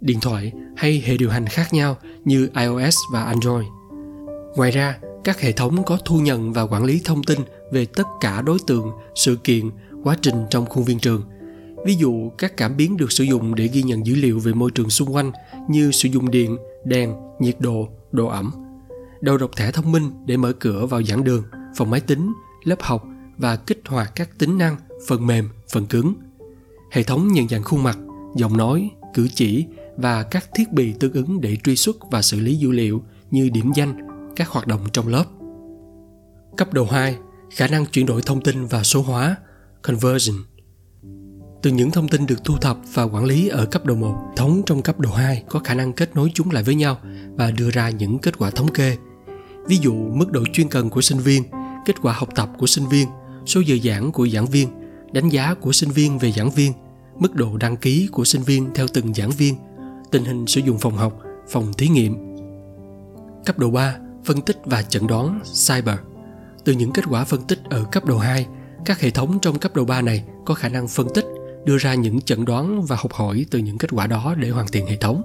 điện 0.00 0.20
thoại 0.20 0.52
hay 0.76 1.02
hệ 1.06 1.16
điều 1.16 1.30
hành 1.30 1.46
khác 1.46 1.74
nhau 1.74 1.96
như 2.24 2.48
iOS 2.58 2.96
và 3.12 3.22
Android. 3.22 3.66
Ngoài 4.56 4.70
ra, 4.70 4.98
các 5.24 5.40
hệ 5.40 5.52
thống 5.52 5.84
có 5.84 5.98
thu 6.04 6.20
nhận 6.20 6.52
và 6.52 6.62
quản 6.62 6.84
lý 6.84 7.00
thông 7.04 7.22
tin 7.22 7.38
về 7.72 7.84
tất 7.84 8.06
cả 8.20 8.42
đối 8.42 8.58
tượng, 8.66 8.90
sự 9.14 9.36
kiện, 9.36 9.70
quá 10.04 10.16
trình 10.22 10.46
trong 10.50 10.66
khuôn 10.66 10.84
viên 10.84 10.98
trường. 10.98 11.22
Ví 11.84 11.94
dụ, 11.94 12.30
các 12.38 12.56
cảm 12.56 12.76
biến 12.76 12.96
được 12.96 13.12
sử 13.12 13.24
dụng 13.24 13.54
để 13.54 13.66
ghi 13.66 13.82
nhận 13.82 14.06
dữ 14.06 14.14
liệu 14.14 14.38
về 14.38 14.52
môi 14.52 14.70
trường 14.70 14.90
xung 14.90 15.14
quanh 15.14 15.32
như 15.68 15.90
sử 15.90 16.08
dụng 16.08 16.30
điện, 16.30 16.56
đèn, 16.84 17.14
nhiệt 17.38 17.56
độ, 17.60 17.88
độ 18.12 18.26
ẩm. 18.26 18.52
Đầu 19.20 19.38
đọc 19.38 19.50
thẻ 19.56 19.72
thông 19.72 19.92
minh 19.92 20.10
để 20.26 20.36
mở 20.36 20.52
cửa 20.52 20.86
vào 20.86 21.02
giảng 21.02 21.24
đường, 21.24 21.44
phòng 21.76 21.90
máy 21.90 22.00
tính, 22.00 22.32
lớp 22.64 22.82
học 22.82 23.04
và 23.36 23.56
kích 23.56 23.80
hoạt 23.86 24.12
các 24.14 24.38
tính 24.38 24.58
năng, 24.58 24.76
phần 25.06 25.26
mềm, 25.26 25.48
phần 25.72 25.86
cứng. 25.86 26.14
Hệ 26.90 27.02
thống 27.02 27.32
nhận 27.32 27.48
dạng 27.48 27.62
khuôn 27.62 27.82
mặt, 27.82 27.98
giọng 28.36 28.56
nói, 28.56 28.90
cử 29.14 29.28
chỉ 29.34 29.66
và 29.96 30.22
các 30.22 30.48
thiết 30.54 30.72
bị 30.72 30.92
tương 31.00 31.12
ứng 31.12 31.40
để 31.40 31.56
truy 31.64 31.76
xuất 31.76 31.96
và 32.10 32.22
xử 32.22 32.40
lý 32.40 32.54
dữ 32.54 32.70
liệu 32.70 33.02
như 33.30 33.48
điểm 33.48 33.72
danh, 33.74 34.08
các 34.36 34.48
hoạt 34.48 34.66
động 34.66 34.80
trong 34.92 35.08
lớp. 35.08 35.24
Cấp 36.56 36.72
độ 36.72 36.84
2, 36.84 37.16
khả 37.50 37.66
năng 37.66 37.86
chuyển 37.86 38.06
đổi 38.06 38.22
thông 38.22 38.40
tin 38.40 38.66
và 38.66 38.82
số 38.82 39.02
hóa, 39.02 39.36
conversion. 39.82 40.36
Từ 41.62 41.70
những 41.70 41.90
thông 41.90 42.08
tin 42.08 42.26
được 42.26 42.44
thu 42.44 42.56
thập 42.56 42.76
và 42.92 43.02
quản 43.02 43.24
lý 43.24 43.48
ở 43.48 43.66
cấp 43.66 43.86
độ 43.86 43.94
1, 43.94 44.14
thống 44.36 44.62
trong 44.66 44.82
cấp 44.82 45.00
độ 45.00 45.10
2 45.10 45.42
có 45.48 45.58
khả 45.58 45.74
năng 45.74 45.92
kết 45.92 46.16
nối 46.16 46.30
chúng 46.34 46.50
lại 46.50 46.62
với 46.62 46.74
nhau 46.74 46.98
và 47.34 47.50
đưa 47.50 47.70
ra 47.70 47.90
những 47.90 48.18
kết 48.18 48.38
quả 48.38 48.50
thống 48.50 48.72
kê. 48.72 48.96
Ví 49.66 49.76
dụ, 49.76 49.94
mức 49.94 50.32
độ 50.32 50.44
chuyên 50.52 50.68
cần 50.68 50.90
của 50.90 51.00
sinh 51.00 51.18
viên, 51.18 51.42
kết 51.86 51.96
quả 52.02 52.12
học 52.12 52.28
tập 52.34 52.50
của 52.58 52.66
sinh 52.66 52.88
viên, 52.88 53.08
số 53.46 53.60
giờ 53.60 53.76
giảng 53.84 54.12
của 54.12 54.28
giảng 54.28 54.46
viên, 54.46 54.68
đánh 55.12 55.28
giá 55.28 55.54
của 55.54 55.72
sinh 55.72 55.90
viên 55.90 56.18
về 56.18 56.32
giảng 56.32 56.50
viên, 56.50 56.72
mức 57.18 57.34
độ 57.34 57.56
đăng 57.56 57.76
ký 57.76 58.08
của 58.12 58.24
sinh 58.24 58.42
viên 58.42 58.70
theo 58.74 58.86
từng 58.92 59.14
giảng 59.14 59.30
viên 59.30 59.54
tình 60.10 60.24
hình 60.24 60.46
sử 60.46 60.60
dụng 60.60 60.78
phòng 60.78 60.96
học, 60.96 61.18
phòng 61.48 61.72
thí 61.78 61.88
nghiệm. 61.88 62.36
Cấp 63.44 63.58
độ 63.58 63.70
3, 63.70 63.96
phân 64.24 64.40
tích 64.40 64.56
và 64.64 64.82
chẩn 64.82 65.06
đoán 65.06 65.40
cyber. 65.68 65.96
Từ 66.64 66.72
những 66.72 66.92
kết 66.92 67.04
quả 67.10 67.24
phân 67.24 67.42
tích 67.42 67.58
ở 67.70 67.84
cấp 67.84 68.04
độ 68.04 68.18
2, 68.18 68.46
các 68.84 69.00
hệ 69.00 69.10
thống 69.10 69.38
trong 69.42 69.58
cấp 69.58 69.76
độ 69.76 69.84
3 69.84 70.02
này 70.02 70.24
có 70.44 70.54
khả 70.54 70.68
năng 70.68 70.88
phân 70.88 71.06
tích, 71.14 71.24
đưa 71.64 71.78
ra 71.78 71.94
những 71.94 72.20
chẩn 72.20 72.44
đoán 72.44 72.82
và 72.82 72.96
học 72.96 73.12
hỏi 73.12 73.46
từ 73.50 73.58
những 73.58 73.78
kết 73.78 73.90
quả 73.92 74.06
đó 74.06 74.34
để 74.38 74.50
hoàn 74.50 74.66
thiện 74.72 74.86
hệ 74.86 74.96
thống. 74.96 75.22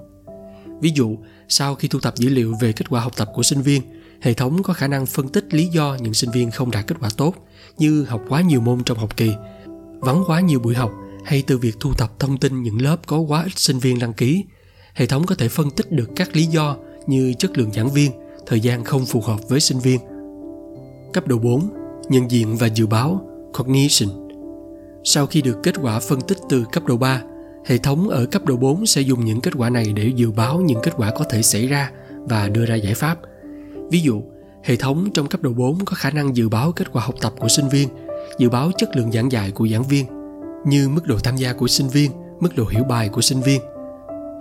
Ví 0.82 0.92
dụ, 0.96 1.18
sau 1.48 1.76
khi 1.76 1.88
thu 1.88 2.00
thập 2.00 2.16
dữ 2.16 2.30
liệu 2.30 2.54
về 2.62 2.72
kết 2.72 2.90
quả 2.90 3.02
học 3.02 3.14
tập 3.18 3.30
của 3.34 3.44
sinh 3.44 3.62
viên, 3.62 3.82
hệ 4.22 4.34
thống 4.34 4.64
có 4.64 4.74
khả 4.74 4.88
năng 4.88 5.06
phân 5.06 5.30
tích 5.30 5.54
lý 5.54 5.68
do 5.68 5.98
những 6.02 6.14
sinh 6.14 6.32
viên 6.32 6.52
không 6.52 6.72
đạt 6.72 6.88
kết 6.88 6.96
quả 7.00 7.10
tốt 7.18 7.36
như 7.78 8.04
học 8.04 8.22
quá 8.30 8.42
nhiều 8.42 8.62
môn 8.62 8.84
trong 8.84 8.98
học 8.98 9.18
kỳ, 9.18 9.32
vắng 10.00 10.24
quá 10.28 10.42
nhiều 10.42 10.60
buổi 10.60 10.76
học 10.76 10.92
hay 11.26 11.44
từ 11.48 11.58
việc 11.58 11.76
thu 11.80 11.94
thập 11.94 12.20
thông 12.20 12.38
tin 12.38 12.64
những 12.64 12.82
lớp 12.82 12.98
có 13.08 13.20
quá 13.20 13.44
ít 13.44 13.60
sinh 13.60 13.80
viên 13.80 14.00
đăng 14.00 14.14
ký 14.14 14.44
hệ 14.98 15.06
thống 15.06 15.26
có 15.26 15.36
thể 15.36 15.50
phân 15.50 15.72
tích 15.72 15.92
được 15.92 16.10
các 16.16 16.36
lý 16.36 16.46
do 16.46 16.78
như 17.08 17.34
chất 17.40 17.58
lượng 17.58 17.72
giảng 17.72 17.90
viên, 17.90 18.12
thời 18.46 18.60
gian 18.60 18.84
không 18.84 19.06
phù 19.06 19.22
hợp 19.22 19.40
với 19.50 19.60
sinh 19.60 19.80
viên. 19.80 20.00
Cấp 21.14 21.28
độ 21.28 21.38
4, 21.38 21.70
nhận 22.10 22.32
diện 22.32 22.58
và 22.58 22.68
dự 22.68 22.88
báo, 22.88 23.22
cognition. 23.54 24.27
Sau 25.04 25.28
khi 25.28 25.42
được 25.42 25.58
kết 25.64 25.76
quả 25.82 26.00
phân 26.00 26.22
tích 26.22 26.38
từ 26.50 26.66
cấp 26.72 26.86
độ 26.86 26.98
3, 26.98 27.22
hệ 27.66 27.78
thống 27.78 28.10
ở 28.10 28.26
cấp 28.26 28.46
độ 28.46 28.58
4 28.58 28.86
sẽ 28.86 29.02
dùng 29.02 29.26
những 29.26 29.42
kết 29.42 29.54
quả 29.58 29.70
này 29.70 29.94
để 29.96 30.12
dự 30.16 30.32
báo 30.32 30.62
những 30.62 30.80
kết 30.84 30.94
quả 30.98 31.12
có 31.12 31.26
thể 31.30 31.42
xảy 31.42 31.68
ra 31.68 31.92
và 32.10 32.50
đưa 32.50 32.66
ra 32.66 32.76
giải 32.76 32.94
pháp. 32.94 33.18
Ví 33.92 34.00
dụ, 34.00 34.24
hệ 34.64 34.76
thống 34.76 35.10
trong 35.14 35.28
cấp 35.28 35.42
độ 35.42 35.54
4 35.54 35.86
có 35.86 35.96
khả 35.96 36.10
năng 36.10 36.36
dự 36.36 36.50
báo 36.50 36.72
kết 36.72 36.92
quả 36.92 37.04
học 37.04 37.16
tập 37.22 37.34
của 37.40 37.48
sinh 37.48 37.70
viên, 37.70 37.90
dự 38.38 38.50
báo 38.50 38.72
chất 38.78 38.90
lượng 38.96 39.12
giảng 39.12 39.32
dạy 39.32 39.52
của 39.52 39.68
giảng 39.68 39.84
viên, 39.84 40.06
như 40.66 40.90
mức 40.90 41.08
độ 41.08 41.18
tham 41.24 41.36
gia 41.36 41.54
của 41.54 41.68
sinh 41.68 41.90
viên, 41.90 42.12
mức 42.40 42.56
độ 42.56 42.66
hiểu 42.72 42.84
bài 42.84 43.10
của 43.10 43.22
sinh 43.22 43.42
viên– 43.42 43.62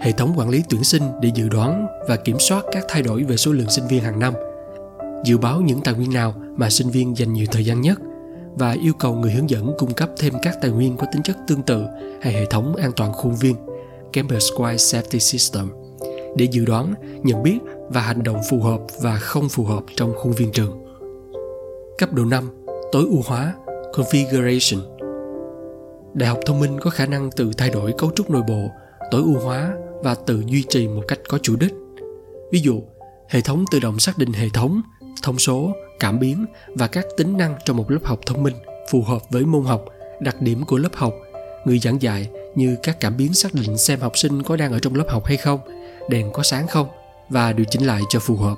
hệ 0.01 0.13
thống 0.13 0.33
quản 0.37 0.49
lý 0.49 0.63
tuyển 0.69 0.85
sinh 0.85 1.03
để 1.21 1.31
dự 1.35 1.49
đoán 1.49 1.87
và 2.09 2.17
kiểm 2.17 2.37
soát 2.39 2.65
các 2.73 2.85
thay 2.89 3.03
đổi 3.03 3.23
về 3.23 3.37
số 3.37 3.53
lượng 3.53 3.71
sinh 3.71 3.87
viên 3.87 4.03
hàng 4.03 4.19
năm. 4.19 4.35
Dự 5.25 5.39
báo 5.39 5.61
những 5.61 5.81
tài 5.81 5.95
nguyên 5.95 6.13
nào 6.13 6.35
mà 6.57 6.71
sinh 6.71 6.91
viên 6.91 7.17
dành 7.17 7.33
nhiều 7.33 7.47
thời 7.53 7.65
gian 7.65 7.81
nhất 7.81 7.99
và 8.57 8.73
yêu 8.73 8.93
cầu 8.99 9.15
người 9.15 9.33
hướng 9.33 9.51
dẫn 9.51 9.75
cung 9.79 9.95
cấp 9.95 10.11
thêm 10.19 10.33
các 10.43 10.57
tài 10.63 10.71
nguyên 10.71 10.97
có 10.97 11.07
tính 11.13 11.23
chất 11.23 11.37
tương 11.47 11.63
tự 11.63 11.87
hay 12.23 12.33
hệ 12.33 12.47
thống 12.47 12.77
an 12.77 12.93
toàn 12.97 13.13
khuôn 13.13 13.35
viên 13.35 13.55
Campus 14.13 14.53
Wide 14.53 14.77
Safety 14.77 15.19
System 15.19 15.69
để 16.37 16.45
dự 16.45 16.65
đoán, 16.65 16.95
nhận 17.23 17.43
biết 17.43 17.59
và 17.89 18.01
hành 18.01 18.23
động 18.23 18.41
phù 18.51 18.61
hợp 18.61 18.81
và 19.03 19.19
không 19.19 19.49
phù 19.49 19.65
hợp 19.65 19.85
trong 19.97 20.15
khuôn 20.17 20.33
viên 20.33 20.53
trường. 20.53 20.85
Cấp 21.99 22.13
độ 22.13 22.25
5, 22.25 22.51
tối 22.93 23.07
ưu 23.11 23.23
hóa, 23.27 23.55
configuration. 23.93 24.81
Đại 26.15 26.29
học 26.29 26.39
thông 26.47 26.61
minh 26.61 26.81
có 26.81 26.91
khả 26.91 27.07
năng 27.07 27.31
tự 27.31 27.51
thay 27.59 27.71
đổi 27.71 27.95
cấu 27.99 28.11
trúc 28.17 28.31
nội 28.31 28.43
bộ, 28.49 28.71
tối 29.11 29.23
ưu 29.23 29.39
hóa 29.39 29.73
và 30.03 30.15
tự 30.15 30.43
duy 30.47 30.65
trì 30.69 30.89
một 30.89 31.03
cách 31.09 31.19
có 31.29 31.39
chủ 31.43 31.57
đích. 31.57 31.75
Ví 32.53 32.61
dụ, 32.61 32.83
hệ 33.29 33.41
thống 33.41 33.65
tự 33.71 33.81
động 33.81 33.99
xác 33.99 34.19
định 34.19 34.33
hệ 34.33 34.49
thống, 34.55 34.83
thông 35.23 35.39
số, 35.39 35.73
cảm 36.01 36.19
biến 36.19 36.47
và 36.75 36.87
các 36.87 37.05
tính 37.17 37.37
năng 37.37 37.55
trong 37.65 37.77
một 37.77 37.91
lớp 37.91 38.01
học 38.05 38.21
thông 38.27 38.43
minh 38.43 38.55
phù 38.91 39.03
hợp 39.03 39.23
với 39.31 39.45
môn 39.45 39.65
học, 39.65 39.85
đặc 40.21 40.43
điểm 40.43 40.65
của 40.65 40.79
lớp 40.79 40.95
học, 40.95 41.15
người 41.65 41.79
giảng 41.79 42.03
dạy 42.03 42.29
như 42.55 42.77
các 42.83 43.01
cảm 43.01 43.17
biến 43.17 43.35
xác 43.35 43.55
định 43.55 43.79
xem 43.79 44.01
học 44.01 44.19
sinh 44.19 44.43
có 44.43 44.57
đang 44.57 44.73
ở 44.73 44.79
trong 44.79 44.95
lớp 44.95 45.07
học 45.09 45.25
hay 45.25 45.37
không, 45.37 45.61
đèn 46.09 46.33
có 46.33 46.43
sáng 46.43 46.67
không 46.67 46.89
và 47.29 47.53
điều 47.53 47.67
chỉnh 47.71 47.87
lại 47.87 48.03
cho 48.09 48.21
phù 48.21 48.37
hợp. 48.37 48.55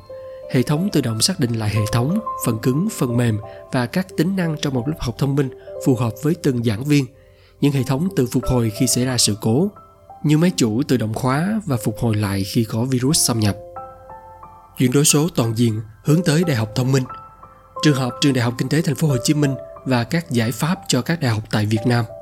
Hệ 0.53 0.63
thống 0.63 0.89
tự 0.93 1.01
động 1.01 1.21
xác 1.21 1.41
định 1.41 1.53
lại 1.53 1.71
hệ 1.71 1.83
thống, 1.93 2.21
phần 2.47 2.59
cứng, 2.59 2.89
phần 2.99 3.17
mềm 3.17 3.39
và 3.73 3.87
các 3.87 4.07
tính 4.17 4.37
năng 4.37 4.57
trong 4.63 4.75
một 4.75 4.89
lớp 4.89 4.97
học 4.99 5.15
thông 5.19 5.35
minh 5.35 5.51
phù 5.87 5.95
hợp 5.95 6.13
với 6.23 6.35
từng 6.43 6.65
giảng 6.65 6.85
viên. 6.85 7.05
Những 7.61 7.73
hệ 7.73 7.83
thống 7.83 8.09
tự 8.17 8.27
phục 8.27 8.45
hồi 8.45 8.73
khi 8.79 8.87
xảy 8.87 9.05
ra 9.05 9.19
sự 9.19 9.37
cố 9.41 9.71
như 10.25 10.39
máy 10.39 10.53
chủ 10.57 10.83
tự 10.83 10.97
động 10.97 11.15
khóa 11.15 11.61
và 11.67 11.77
phục 11.77 11.99
hồi 11.99 12.17
lại 12.17 12.45
khi 12.45 12.65
có 12.65 12.85
virus 12.85 13.19
xâm 13.19 13.41
nhập. 13.41 13.57
Chuyển 14.79 14.93
đổi 14.93 15.05
số 15.05 15.29
toàn 15.35 15.59
diện 15.59 15.81
hướng 16.05 16.23
tới 16.23 16.45
đại 16.45 16.57
học 16.57 16.73
thông 16.75 16.93
minh. 16.93 17.05
Trường 17.83 17.97
hợp 17.97 18.11
trường 18.21 18.33
Đại 18.33 18.45
học 18.45 18.55
Kinh 18.59 18.69
tế 18.69 18.83
Thành 18.83 18.95
phố 18.95 19.09
Hồ 19.09 19.17
Chí 19.25 19.35
Minh 19.35 19.55
và 19.85 20.05
các 20.05 20.31
giải 20.31 20.53
pháp 20.53 20.79
cho 20.89 21.03
các 21.03 21.21
đại 21.21 21.31
học 21.31 21.43
tại 21.51 21.67
Việt 21.67 21.87
Nam– 21.87 22.05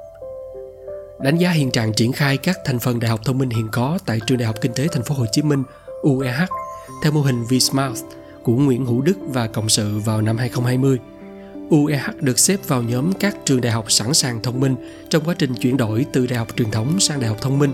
đánh 1.19 1.39
giá 1.39 1.51
hiện 1.51 1.71
trạng 1.71 1.93
triển 1.93 2.13
khai 2.13 2.37
các 2.37 2.59
thành 2.65 2.79
phần 2.79 3.01
đại 3.01 3.11
học 3.11 3.21
thông 3.25 3.39
minh 3.39 3.51
hiện 3.51 3.69
có 3.73 3.99
tại 4.07 4.21
trường 4.27 4.39
Đại 4.39 4.47
học 4.47 4.57
Kinh 4.61 4.73
tế 4.73 4.89
Thành 4.93 5.03
phố 5.03 5.15
Hồ 5.15 5.27
Chí 5.33 5.43
Minh 5.43 5.63
UEH 6.03 6.49
theo 7.03 7.13
mô 7.13 7.21
hình 7.21 7.45
vSmart 7.45 8.05
của 8.43 8.57
Nguyễn 8.57 8.87
Hữu 8.87 9.03
Đức 9.03 9.15
và 9.21 9.47
Cộng 9.47 9.69
sự 9.69 9.99
vào 9.99 10.23
năm 10.23 10.39
2020. 10.39 10.99
UEH 11.71 12.23
được 12.23 12.39
xếp 12.39 12.57
vào 12.69 12.83
nhóm 12.83 13.13
các 13.13 13.37
trường 13.45 13.61
đại 13.61 13.73
học 13.73 13.93
sẵn 13.93 14.15
sàng 14.15 14.43
thông 14.43 14.61
minh 14.61 14.77
trong 15.09 15.25
quá 15.25 15.35
trình 15.39 15.55
chuyển 15.55 15.77
đổi 15.77 16.07
từ 16.13 16.27
đại 16.27 16.39
học 16.39 16.49
truyền 16.57 16.71
thống 16.71 17.01
sang 17.01 17.21
đại 17.21 17.29
học 17.29 17.39
thông 17.41 17.59
minh 17.59 17.73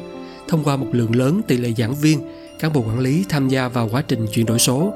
thông 0.49 0.65
qua 0.65 0.77
một 0.77 0.87
lượng 0.93 1.17
lớn 1.17 1.41
tỷ 1.47 1.57
lệ 1.57 1.73
giảng 1.79 1.95
viên, 1.95 2.21
cán 2.61 2.73
bộ 2.73 2.81
quản 2.81 2.99
lý 2.99 3.25
tham 3.29 3.49
gia 3.49 3.69
vào 3.69 3.89
quá 3.93 4.03
trình 4.09 4.27
chuyển 4.33 4.47
đổi 4.47 4.59
số. 4.59 4.93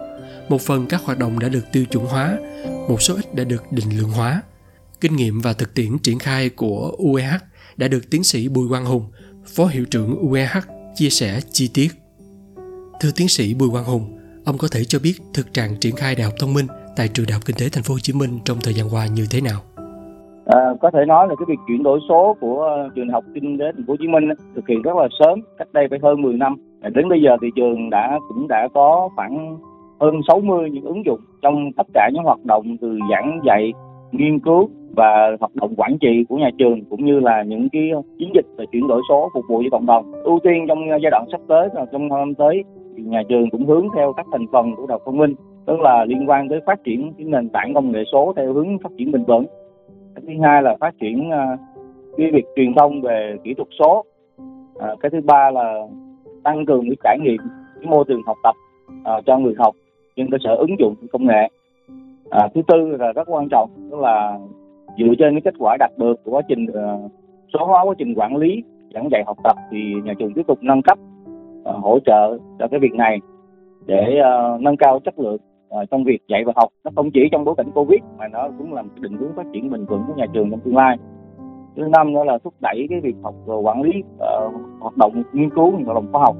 Một 0.48 0.60
phần 0.60 0.86
các 0.88 1.00
hoạt 1.04 1.18
động 1.18 1.38
đã 1.38 1.48
được 1.48 1.64
tiêu 1.72 1.84
chuẩn 1.84 2.04
hóa, 2.04 2.38
một 2.88 3.02
số 3.02 3.14
ít 3.14 3.34
đã 3.34 3.44
được 3.44 3.64
định 3.70 3.98
lượng 3.98 4.10
hóa. 4.10 4.42
Kinh 5.00 5.16
nghiệm 5.16 5.40
và 5.40 5.52
thực 5.52 5.74
tiễn 5.74 5.98
triển 6.02 6.18
khai 6.18 6.48
của 6.48 6.92
UEH 6.98 7.42
đã 7.76 7.88
được 7.88 8.10
tiến 8.10 8.24
sĩ 8.24 8.48
Bùi 8.48 8.68
Quang 8.68 8.84
Hùng, 8.84 9.02
Phó 9.56 9.66
Hiệu 9.66 9.84
trưởng 9.90 10.16
UEH 10.30 10.56
chia 10.94 11.08
sẻ 11.08 11.40
chi 11.50 11.70
tiết. 11.74 11.88
Thưa 13.00 13.10
tiến 13.16 13.28
sĩ 13.28 13.54
Bùi 13.54 13.70
Quang 13.70 13.84
Hùng, 13.84 14.18
ông 14.44 14.58
có 14.58 14.68
thể 14.72 14.84
cho 14.84 14.98
biết 15.02 15.14
thực 15.34 15.54
trạng 15.54 15.76
triển 15.80 15.96
khai 15.96 16.14
đại 16.14 16.24
học 16.24 16.34
thông 16.38 16.54
minh 16.54 16.66
tại 16.96 17.08
trường 17.08 17.26
Đại 17.26 17.32
học 17.32 17.42
Kinh 17.46 17.56
tế 17.60 17.66
Thành 17.72 17.82
phố 17.82 17.94
Hồ 17.94 17.98
Chí 17.98 18.12
Minh 18.12 18.38
trong 18.44 18.58
thời 18.62 18.74
gian 18.74 18.86
qua 18.94 19.06
như 19.06 19.26
thế 19.30 19.40
nào? 19.40 19.60
À, 20.46 20.60
có 20.80 20.90
thể 20.94 21.00
nói 21.08 21.28
là 21.28 21.34
cái 21.38 21.46
việc 21.48 21.58
chuyển 21.68 21.82
đổi 21.82 22.00
số 22.08 22.36
của 22.40 22.88
trường 22.94 23.06
đại 23.06 23.12
học 23.12 23.24
kinh 23.34 23.58
tế 23.58 23.64
thành 23.76 23.86
phố 23.86 23.92
Hồ 23.92 23.96
Chí 24.00 24.08
Minh 24.08 24.24
thực 24.54 24.68
hiện 24.68 24.82
rất 24.82 24.96
là 24.96 25.08
sớm, 25.20 25.40
cách 25.58 25.68
đây 25.72 25.86
phải 25.90 25.98
hơn 26.02 26.22
10 26.22 26.34
năm. 26.34 26.56
Đến 26.94 27.08
bây 27.08 27.22
giờ 27.22 27.30
thì 27.42 27.48
trường 27.56 27.90
đã 27.90 28.18
cũng 28.28 28.48
đã 28.48 28.68
có 28.74 29.08
khoảng 29.16 29.56
hơn 30.00 30.20
60 30.28 30.70
những 30.70 30.84
ứng 30.84 31.04
dụng 31.06 31.20
trong 31.42 31.72
tất 31.76 31.86
cả 31.94 32.10
những 32.14 32.24
hoạt 32.24 32.44
động 32.44 32.76
từ 32.80 32.98
giảng 33.10 33.40
dạy, 33.46 33.72
nghiên 34.12 34.38
cứu 34.38 34.68
và 34.96 35.36
hoạt 35.40 35.54
động 35.54 35.74
quản 35.76 35.98
trị 36.00 36.24
của 36.28 36.36
nhà 36.36 36.50
trường 36.58 36.84
cũng 36.84 37.04
như 37.04 37.20
là 37.20 37.42
những 37.42 37.68
cái 37.68 37.90
chiến 38.18 38.30
dịch 38.34 38.46
về 38.56 38.64
chuyển 38.72 38.88
đổi 38.88 39.02
số 39.08 39.30
phục 39.34 39.44
vụ 39.48 39.62
cho 39.62 39.68
cộng 39.70 39.86
đồng. 39.86 40.12
Ưu 40.12 40.38
tiên 40.44 40.64
trong 40.68 40.78
giai 41.02 41.10
đoạn 41.10 41.24
sắp 41.32 41.40
tới 41.48 41.68
là 41.74 41.86
trong 41.92 42.08
năm 42.08 42.34
tới 42.34 42.64
thì 42.96 43.02
nhà 43.02 43.22
trường 43.28 43.50
cũng 43.50 43.66
hướng 43.66 43.88
theo 43.94 44.12
các 44.12 44.26
thành 44.32 44.46
phần 44.52 44.76
của 44.76 44.86
đại 44.86 44.94
học 44.94 45.02
thông 45.04 45.16
minh 45.16 45.34
tức 45.66 45.80
là 45.80 46.04
liên 46.04 46.28
quan 46.28 46.48
tới 46.48 46.60
phát 46.66 46.84
triển 46.84 47.12
cái 47.18 47.26
nền 47.26 47.48
tảng 47.48 47.74
công 47.74 47.92
nghệ 47.92 48.04
số 48.12 48.32
theo 48.36 48.52
hướng 48.52 48.78
phát 48.78 48.90
triển 48.98 49.12
bền 49.12 49.24
vững. 49.24 49.46
Cái 50.14 50.22
thứ 50.26 50.42
hai 50.42 50.62
là 50.62 50.76
phát 50.80 50.94
triển 51.00 51.30
à, 51.30 51.56
cái 52.16 52.30
việc 52.30 52.44
truyền 52.56 52.74
thông 52.74 53.02
về 53.02 53.36
kỹ 53.44 53.54
thuật 53.54 53.68
số. 53.78 54.04
À, 54.78 54.94
cái 55.00 55.10
thứ 55.10 55.20
ba 55.24 55.50
là 55.50 55.74
tăng 56.44 56.66
cường 56.66 56.82
cái 56.82 56.96
trải 57.04 57.18
nghiệm 57.22 57.40
cái 57.80 57.90
môi 57.90 58.04
trường 58.08 58.22
học 58.26 58.36
tập 58.42 58.54
à, 59.04 59.20
cho 59.26 59.38
người 59.38 59.54
học 59.58 59.74
trên 60.16 60.30
cơ 60.30 60.38
sở 60.44 60.54
ứng 60.54 60.78
dụng 60.78 60.94
công 61.12 61.26
nghệ. 61.26 61.48
À, 62.30 62.48
thứ 62.54 62.62
tư 62.68 62.96
là 62.98 63.12
rất 63.12 63.28
quan 63.28 63.48
trọng 63.48 63.70
đó 63.90 63.98
là 63.98 64.38
dựa 64.98 65.14
trên 65.18 65.34
cái 65.34 65.40
kết 65.40 65.54
quả 65.58 65.76
đạt 65.80 65.90
được 65.96 66.24
của 66.24 66.30
quá 66.30 66.42
trình 66.48 66.66
uh, 66.68 67.10
số 67.52 67.66
hóa 67.66 67.82
quá 67.84 67.94
trình 67.98 68.14
quản 68.16 68.36
lý 68.36 68.62
giảng 68.94 69.08
dạy 69.10 69.22
học 69.26 69.36
tập 69.44 69.56
thì 69.70 69.78
nhà 70.04 70.14
trường 70.18 70.32
tiếp 70.34 70.42
tục 70.46 70.58
nâng 70.62 70.82
cấp 70.82 70.98
uh, 71.68 71.76
hỗ 71.82 71.98
trợ 72.06 72.38
cho 72.58 72.68
cái 72.68 72.80
việc 72.80 72.94
này 72.94 73.18
để 73.86 74.20
uh, 74.20 74.60
nâng 74.60 74.76
cao 74.76 74.98
chất 75.04 75.18
lượng 75.18 75.38
uh, 75.80 75.90
trong 75.90 76.04
việc 76.04 76.18
dạy 76.28 76.44
và 76.44 76.52
học. 76.56 76.68
Nó 76.84 76.90
không 76.96 77.10
chỉ 77.10 77.20
trong 77.32 77.44
bối 77.44 77.54
cảnh 77.56 77.70
covid 77.74 78.00
mà 78.18 78.28
nó 78.28 78.48
cũng 78.58 78.72
là 78.72 78.82
một 78.82 78.90
định 79.00 79.16
hướng 79.16 79.32
phát 79.36 79.46
triển 79.52 79.70
bền 79.70 79.84
vững 79.84 80.02
của 80.06 80.14
nhà 80.16 80.26
trường 80.32 80.50
trong 80.50 80.60
tương 80.60 80.76
lai. 80.76 80.96
Thứ 81.76 81.82
năm 81.82 82.12
nữa 82.12 82.24
là 82.24 82.38
thúc 82.44 82.54
đẩy 82.60 82.86
cái 82.90 83.00
việc 83.00 83.16
học 83.22 83.34
và 83.46 83.54
quản 83.54 83.82
lý 83.82 83.90
uh, 84.00 84.54
hoạt 84.80 84.96
động 84.96 85.22
nghiên 85.32 85.50
cứu 85.50 85.70
hoạt 85.70 85.94
động 85.94 86.08
khoa 86.12 86.20
học 86.20 86.36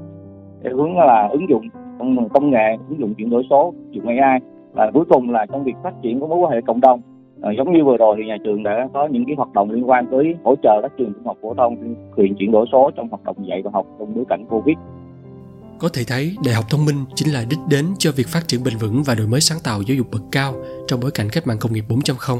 để 0.61 0.71
hướng 0.73 0.97
là 0.97 1.27
ứng 1.31 1.49
dụng 1.49 1.67
công, 1.99 2.29
công 2.29 2.49
nghệ 2.49 2.77
ứng 2.89 2.99
dụng 2.99 3.13
chuyển 3.13 3.29
đổi 3.29 3.43
số 3.49 3.73
dùng 3.91 4.07
AI 4.07 4.39
và 4.73 4.91
cuối 4.93 5.05
cùng 5.09 5.29
là 5.29 5.45
trong 5.45 5.63
việc 5.63 5.75
phát 5.83 5.93
triển 6.01 6.19
của 6.19 6.27
mối 6.27 6.37
quan 6.39 6.51
hệ 6.51 6.61
cộng 6.61 6.81
đồng 6.81 7.01
À, 7.41 7.51
giống 7.57 7.73
như 7.73 7.83
vừa 7.85 7.97
rồi 7.97 8.15
thì 8.17 8.27
nhà 8.27 8.37
trường 8.45 8.63
đã 8.63 8.89
có 8.93 9.07
những 9.11 9.25
cái 9.25 9.35
hoạt 9.35 9.53
động 9.53 9.71
liên 9.71 9.89
quan 9.89 10.07
tới 10.11 10.35
hỗ 10.43 10.55
trợ 10.63 10.79
các 10.81 10.91
trường 10.97 11.13
trung 11.13 11.25
học 11.25 11.37
phổ 11.41 11.53
thông 11.53 11.95
quyền 12.15 12.35
chuyển 12.35 12.51
đổi 12.51 12.65
số 12.71 12.91
trong 12.95 13.09
hoạt 13.09 13.23
động 13.23 13.47
dạy 13.49 13.61
và 13.63 13.71
học 13.73 13.85
trong 13.99 14.15
bối 14.15 14.25
cảnh 14.29 14.45
Covid. 14.49 14.77
Có 15.79 15.89
thể 15.93 16.03
thấy, 16.07 16.35
Đại 16.45 16.55
học 16.55 16.65
Thông 16.69 16.85
minh 16.85 17.05
chính 17.15 17.33
là 17.33 17.45
đích 17.49 17.59
đến 17.69 17.85
cho 17.99 18.11
việc 18.11 18.27
phát 18.27 18.47
triển 18.47 18.63
bền 18.63 18.77
vững 18.77 19.03
và 19.03 19.15
đổi 19.15 19.27
mới 19.27 19.41
sáng 19.41 19.57
tạo 19.63 19.81
giáo 19.81 19.95
dục 19.95 20.07
bậc 20.11 20.21
cao 20.31 20.53
trong 20.87 20.99
bối 20.99 21.11
cảnh 21.11 21.27
cách 21.31 21.47
mạng 21.47 21.57
công 21.59 21.73
nghiệp 21.73 21.83
4.0. 21.89 22.39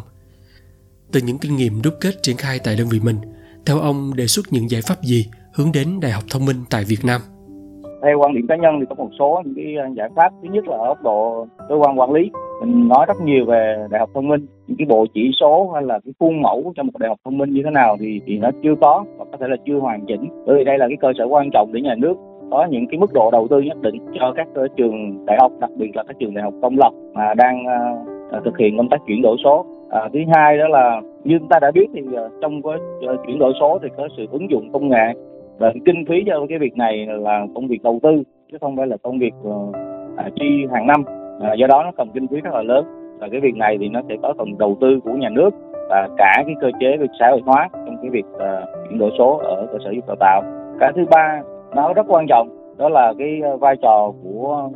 Từ 1.12 1.20
những 1.22 1.38
kinh 1.38 1.56
nghiệm 1.56 1.82
đúc 1.82 1.94
kết 2.02 2.12
triển 2.22 2.38
khai 2.38 2.60
tại 2.64 2.76
đơn 2.76 2.88
vị 2.92 3.00
mình, 3.04 3.16
theo 3.66 3.80
ông 3.80 4.16
đề 4.16 4.28
xuất 4.28 4.46
những 4.52 4.70
giải 4.70 4.82
pháp 4.82 5.04
gì 5.04 5.28
hướng 5.54 5.72
đến 5.72 6.00
Đại 6.00 6.12
học 6.12 6.24
Thông 6.30 6.46
minh 6.46 6.58
tại 6.70 6.84
Việt 6.84 7.06
Nam? 7.06 7.22
Theo 8.02 8.20
quan 8.20 8.34
điểm 8.34 8.48
cá 8.48 8.56
nhân 8.56 8.80
thì 8.80 8.86
có 8.90 8.96
một 8.96 9.10
số 9.20 9.42
những 9.46 9.54
cái 9.56 9.76
ờ, 9.76 9.86
giải 9.96 10.10
pháp. 10.16 10.34
Thứ 10.42 10.50
nhất 10.52 10.68
là 10.68 10.78
ở 10.78 10.88
góc 10.88 11.04
độ 11.04 11.48
cơ 11.70 11.76
quan 11.76 12.00
quản 12.00 12.14
lý. 12.14 12.32
Mình 12.62 12.88
nói 12.88 13.06
rất 13.08 13.18
nhiều 13.24 13.46
về 13.46 13.88
Đại 13.92 14.00
học 14.00 14.10
Thông 14.14 14.28
minh, 14.28 14.46
những 14.68 14.78
cái 14.78 14.86
bộ 14.90 15.06
chỉ 15.14 15.32
số 15.40 15.72
hay 15.74 15.84
là 15.84 16.00
cái 16.06 16.14
khuôn 16.20 16.42
mẫu 16.42 16.74
cho 16.76 16.84
một 16.84 16.92
đại 17.00 17.10
học 17.10 17.18
thông 17.26 17.38
minh 17.38 17.54
như 17.54 17.62
thế 17.66 17.70
nào 17.70 17.98
thì 18.00 18.22
thì 18.26 18.38
nó 18.38 18.50
chưa 18.64 18.76
có 18.82 19.06
và 19.18 19.26
có 19.32 19.38
thể 19.38 19.48
là 19.48 19.56
chưa 19.66 19.80
hoàn 19.80 20.06
chỉnh. 20.06 20.28
Bởi 20.46 20.58
vì 20.58 20.64
đây 20.64 20.78
là 20.78 20.88
cái 20.88 20.98
cơ 21.02 21.12
sở 21.18 21.26
quan 21.28 21.50
trọng 21.54 21.74
để 21.74 21.82
nhà 21.82 21.96
nước 21.98 22.16
có 22.52 22.66
những 22.66 22.88
cái 22.88 23.00
mức 23.00 23.14
độ 23.14 23.32
đầu 23.32 23.48
tư 23.50 23.60
nhất 23.60 23.82
định 23.82 23.96
cho 24.20 24.34
các 24.36 24.48
ờ, 24.54 24.68
trường 24.78 25.26
đại 25.26 25.38
học 25.42 25.52
đặc 25.60 25.70
biệt 25.78 25.96
là 25.96 26.04
các 26.08 26.16
trường 26.20 26.34
đại 26.34 26.44
học 26.44 26.54
công 26.62 26.78
lập 26.78 26.92
mà 27.14 27.34
đang 27.34 27.64
uh, 28.38 28.46
thực 28.46 28.58
hiện 28.58 28.78
công 28.78 28.90
tác 28.90 29.02
chuyển 29.08 29.22
đổi 29.22 29.38
số 29.44 29.66
à, 29.90 30.10
thứ 30.14 30.20
hai 30.34 30.58
đó 30.58 30.68
là 30.68 31.02
như 31.24 31.40
chúng 31.40 31.50
ta 31.50 31.60
đã 31.62 31.72
biết 31.72 31.88
thì 31.94 32.02
uh, 32.02 32.32
trong 32.42 32.62
cái 32.62 32.74
uh, 33.14 33.20
chuyển 33.28 33.40
đổi 33.40 33.54
số 33.60 33.80
thì 33.84 33.90
có 33.98 34.08
sự 34.18 34.26
ứng 34.32 34.52
dụng 34.52 34.70
công 34.74 34.90
nghệ 34.90 35.14
và 35.60 35.74
kinh 35.86 36.06
phí 36.10 36.24
cho 36.28 36.46
cái 36.50 36.60
việc 36.60 36.78
này 36.78 37.06
là 37.06 37.46
công 37.56 37.68
việc 37.68 37.84
đầu 37.84 38.00
tư 38.04 38.24
chứ 38.52 38.58
không 38.62 38.78
phải 38.78 38.88
là 38.88 38.98
công 38.98 39.20
việc 39.20 39.34
uh, 39.48 39.76
à, 40.18 40.30
chi 40.36 40.66
hàng 40.74 40.88
năm. 40.88 41.04
À, 41.42 41.54
do 41.54 41.68
đó 41.68 41.84
nó 41.84 41.92
cần 41.98 42.10
kinh 42.14 42.28
phí 42.28 42.42
rất 42.42 42.54
là 42.54 42.62
lớn. 42.62 42.86
Và 43.20 43.28
cái 43.32 43.42
việc 43.42 43.56
này 43.56 43.78
thì 43.80 43.90
nó 43.90 44.02
sẽ 44.10 44.16
có 44.22 44.34
phần 44.38 44.58
đầu 44.58 44.78
tư 44.82 45.00
của 45.04 45.12
nhà 45.12 45.30
nước 45.30 45.50
và 45.90 46.08
cả 46.18 46.44
cái 46.46 46.56
cơ 46.62 46.68
chế 46.80 46.98
về 46.98 47.06
xã 47.20 47.30
hội 47.30 47.42
hóa 47.46 47.70
trong 47.74 47.98
cái 48.02 48.10
việc 48.10 48.26
uh, 48.36 48.90
chuyển 48.90 49.00
đổi 49.00 49.12
số 49.18 49.38
ở 49.38 49.68
cơ 49.72 49.78
sở 49.84 49.92
dục 49.92 50.08
đào 50.08 50.16
tạo. 50.20 50.42
Cái 50.80 50.92
thứ 50.96 51.06
ba 51.12 51.42
nó 51.76 51.94
rất 51.94 52.06
quan 52.10 52.26
trọng 52.30 52.50
đó 52.78 52.90
là 52.90 53.14
cái 53.18 53.42
ờ, 53.44 53.58
vai 53.58 53.76
trò 53.82 54.12
của 54.24 54.70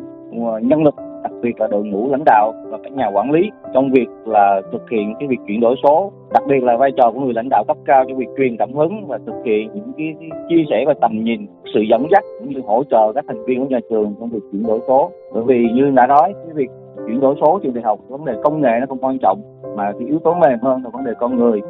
nhân 0.62 0.84
lực 0.84 0.96
đặc 1.24 1.32
biệt 1.42 1.60
là 1.60 1.68
đội 1.68 1.84
ngũ 1.84 2.10
lãnh 2.12 2.24
đạo 2.26 2.54
và 2.70 2.78
các 2.84 2.94
nhà 2.94 3.08
quản 3.14 3.32
lý 3.32 3.50
trong 3.74 3.92
việc 3.92 4.08
là 4.26 4.62
thực 4.72 4.90
hiện 4.90 5.14
cái 5.20 5.28
việc 5.28 5.40
chuyển 5.48 5.60
đổi 5.60 5.76
số 5.84 6.12
đặc 6.34 6.44
biệt 6.48 6.64
là 6.64 6.78
vai 6.78 6.92
trò 6.98 7.12
của 7.12 7.20
người 7.20 7.34
lãnh 7.34 7.50
đạo 7.50 7.64
cấp 7.68 7.78
cao 7.86 8.06
trong 8.08 8.18
việc 8.18 8.30
truyền 8.38 8.58
cảm 8.58 8.74
hứng 8.74 9.08
và 9.08 9.20
thực 9.26 9.36
hiện 9.46 9.70
những 9.74 9.92
cái, 9.98 10.16
chia 10.50 10.64
sẻ 10.70 10.84
và 10.88 10.94
tầm 11.02 11.24
nhìn 11.24 11.48
sự 11.74 11.80
dẫn 11.90 12.08
dắt 12.12 12.24
cũng 12.40 12.50
như 12.50 12.62
hỗ 12.66 12.84
trợ 12.90 13.12
các 13.16 13.26
thành 13.28 13.46
viên 13.46 13.60
của 13.60 13.70
nhà 13.70 13.80
trường 13.90 14.16
trong 14.20 14.30
việc 14.30 14.44
chuyển 14.52 14.68
đổi 14.68 14.80
số. 14.88 15.12
Bởi 15.34 15.44
vì 15.44 15.68
như 15.74 15.92
đã 15.96 16.08
nói 16.08 16.34
cái 16.46 16.54
việc 16.54 16.70
chuyển 17.08 17.20
đổi 17.20 17.36
số 17.42 17.60
trường 17.64 17.74
đại 17.74 17.84
học 17.84 18.00
vấn 18.08 18.26
đề 18.26 18.34
công 18.44 18.62
nghệ 18.62 18.72
nó 18.80 18.86
không 18.90 18.98
quan 19.02 19.18
trọng 19.20 19.42
mà 19.78 19.92
cái 20.00 20.08
yếu 20.08 20.20
tố 20.20 20.34
mềm 20.34 20.60
hơn 20.62 20.82
là 20.84 20.90
vấn 20.90 21.04
đề 21.04 21.12
con 21.20 21.38
người 21.38 21.62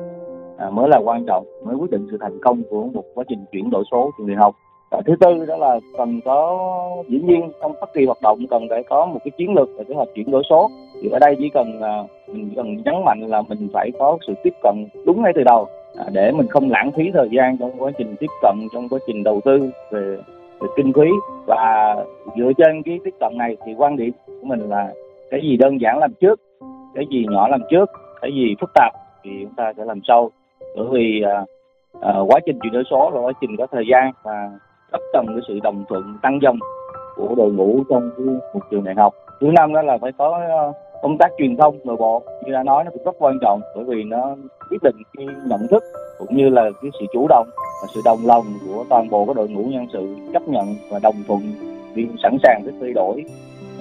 à, 0.57 0.69
mới 0.69 0.89
là 0.89 0.97
quan 0.97 1.25
trọng 1.25 1.45
mới 1.65 1.75
quyết 1.75 1.91
định 1.91 2.07
sự 2.11 2.17
thành 2.21 2.39
công 2.41 2.63
của 2.69 2.83
một 2.93 3.03
quá 3.13 3.23
trình 3.27 3.45
chuyển 3.51 3.69
đổi 3.69 3.83
số 3.91 4.11
trường 4.17 4.27
đại 4.27 4.37
học 4.37 4.55
à, 4.91 4.99
thứ 5.05 5.15
tư 5.19 5.45
đó 5.45 5.57
là 5.57 5.79
cần 5.97 6.21
có 6.25 6.59
diễn 7.07 7.25
viên 7.25 7.51
trong 7.61 7.73
bất 7.81 7.93
kỳ 7.93 8.05
hoạt 8.05 8.21
động 8.21 8.39
cần 8.49 8.67
phải 8.69 8.83
có 8.83 9.05
một 9.05 9.19
cái 9.23 9.31
chiến 9.37 9.53
lược 9.53 9.69
về 9.77 9.83
kế 9.83 9.95
hoạch 9.95 10.07
chuyển 10.15 10.31
đổi 10.31 10.43
số. 10.49 10.69
Thì 11.01 11.09
ở 11.09 11.19
đây 11.19 11.35
chỉ 11.39 11.49
cần 11.53 11.81
à, 11.81 12.03
mình 12.27 12.49
chỉ 12.49 12.55
cần 12.55 12.77
nhấn 12.85 12.95
mạnh 13.05 13.21
là 13.27 13.41
mình 13.41 13.69
phải 13.73 13.91
có 13.99 14.17
sự 14.27 14.33
tiếp 14.43 14.53
cận 14.63 14.75
đúng 15.05 15.21
ngay 15.21 15.31
từ 15.35 15.43
đầu 15.43 15.67
à, 15.97 16.05
để 16.11 16.31
mình 16.31 16.47
không 16.47 16.69
lãng 16.69 16.91
phí 16.91 17.11
thời 17.13 17.29
gian 17.31 17.57
trong 17.57 17.71
quá 17.77 17.91
trình 17.97 18.15
tiếp 18.19 18.29
cận 18.41 18.55
trong 18.73 18.89
quá 18.89 18.99
trình 19.07 19.23
đầu 19.23 19.41
tư 19.45 19.71
về, 19.91 20.17
về 20.59 20.67
kinh 20.75 20.93
phí. 20.93 21.09
Và 21.47 21.95
dựa 22.37 22.51
trên 22.57 22.83
cái 22.83 22.99
tiếp 23.03 23.13
cận 23.19 23.37
này 23.37 23.57
thì 23.65 23.73
quan 23.77 23.97
điểm 23.97 24.11
của 24.27 24.47
mình 24.47 24.69
là 24.69 24.93
cái 25.31 25.41
gì 25.43 25.57
đơn 25.57 25.81
giản 25.81 25.99
làm 25.99 26.13
trước 26.13 26.41
cái 26.95 27.05
gì 27.09 27.25
nhỏ 27.29 27.47
làm 27.47 27.61
trước 27.69 27.91
cái 28.21 28.31
gì 28.33 28.55
phức 28.61 28.69
tạp 28.73 28.93
thì 29.23 29.31
chúng 29.41 29.53
ta 29.57 29.73
sẽ 29.77 29.85
làm 29.85 29.99
sau. 30.07 30.29
Bởi 30.75 30.85
vì 30.91 31.21
à, 31.21 31.45
à, 32.01 32.19
quá 32.27 32.39
trình 32.45 32.59
chuyển 32.59 32.73
đổi 32.73 32.83
số 32.91 33.11
là 33.13 33.21
quá 33.21 33.31
trình 33.41 33.57
có 33.57 33.67
thời 33.71 33.83
gian 33.91 34.11
và 34.23 34.51
cấp 34.91 35.01
trong 35.13 35.25
cái 35.27 35.41
sự 35.47 35.59
đồng 35.63 35.85
thuận 35.89 36.03
tăng 36.21 36.39
dòng 36.41 36.59
của 37.15 37.35
đội 37.37 37.51
ngũ 37.51 37.83
trong 37.89 38.11
cái 38.17 38.25
một 38.53 38.61
trường 38.71 38.83
đại 38.83 38.95
học. 38.97 39.13
Thứ 39.41 39.47
năm 39.47 39.73
đó 39.73 39.81
là 39.81 39.97
phải 40.01 40.11
có 40.17 40.39
ờ, 40.49 40.73
công 41.01 41.17
tác 41.17 41.31
truyền 41.37 41.57
thông 41.57 41.79
nội 41.83 41.97
bộ. 41.97 42.23
Như 42.45 42.51
đã 42.51 42.63
nói 42.63 42.83
nó 42.83 42.91
cũng 42.91 43.03
rất 43.05 43.15
quan 43.19 43.37
trọng 43.41 43.61
bởi 43.75 43.85
vì 43.85 44.03
nó 44.03 44.35
quyết 44.69 44.83
định 44.83 44.95
cái 45.17 45.25
nhận 45.45 45.67
thức 45.67 45.83
cũng 46.17 46.37
như 46.37 46.49
là 46.49 46.69
cái 46.81 46.91
sự 46.99 47.05
chủ 47.13 47.27
động 47.29 47.47
và 47.57 47.87
sự 47.93 48.01
đồng 48.05 48.19
lòng 48.25 48.45
của 48.67 48.85
toàn 48.89 49.09
bộ 49.09 49.25
các 49.25 49.35
đội 49.35 49.49
ngũ 49.49 49.63
nhân 49.63 49.87
sự 49.93 50.15
chấp 50.33 50.47
nhận 50.47 50.75
và 50.89 50.99
đồng 51.03 51.15
thuận 51.27 51.41
đi 51.95 52.07
sẵn 52.23 52.37
sàng 52.43 52.61
để 52.65 52.71
thay 52.81 52.93
đổi 52.93 53.23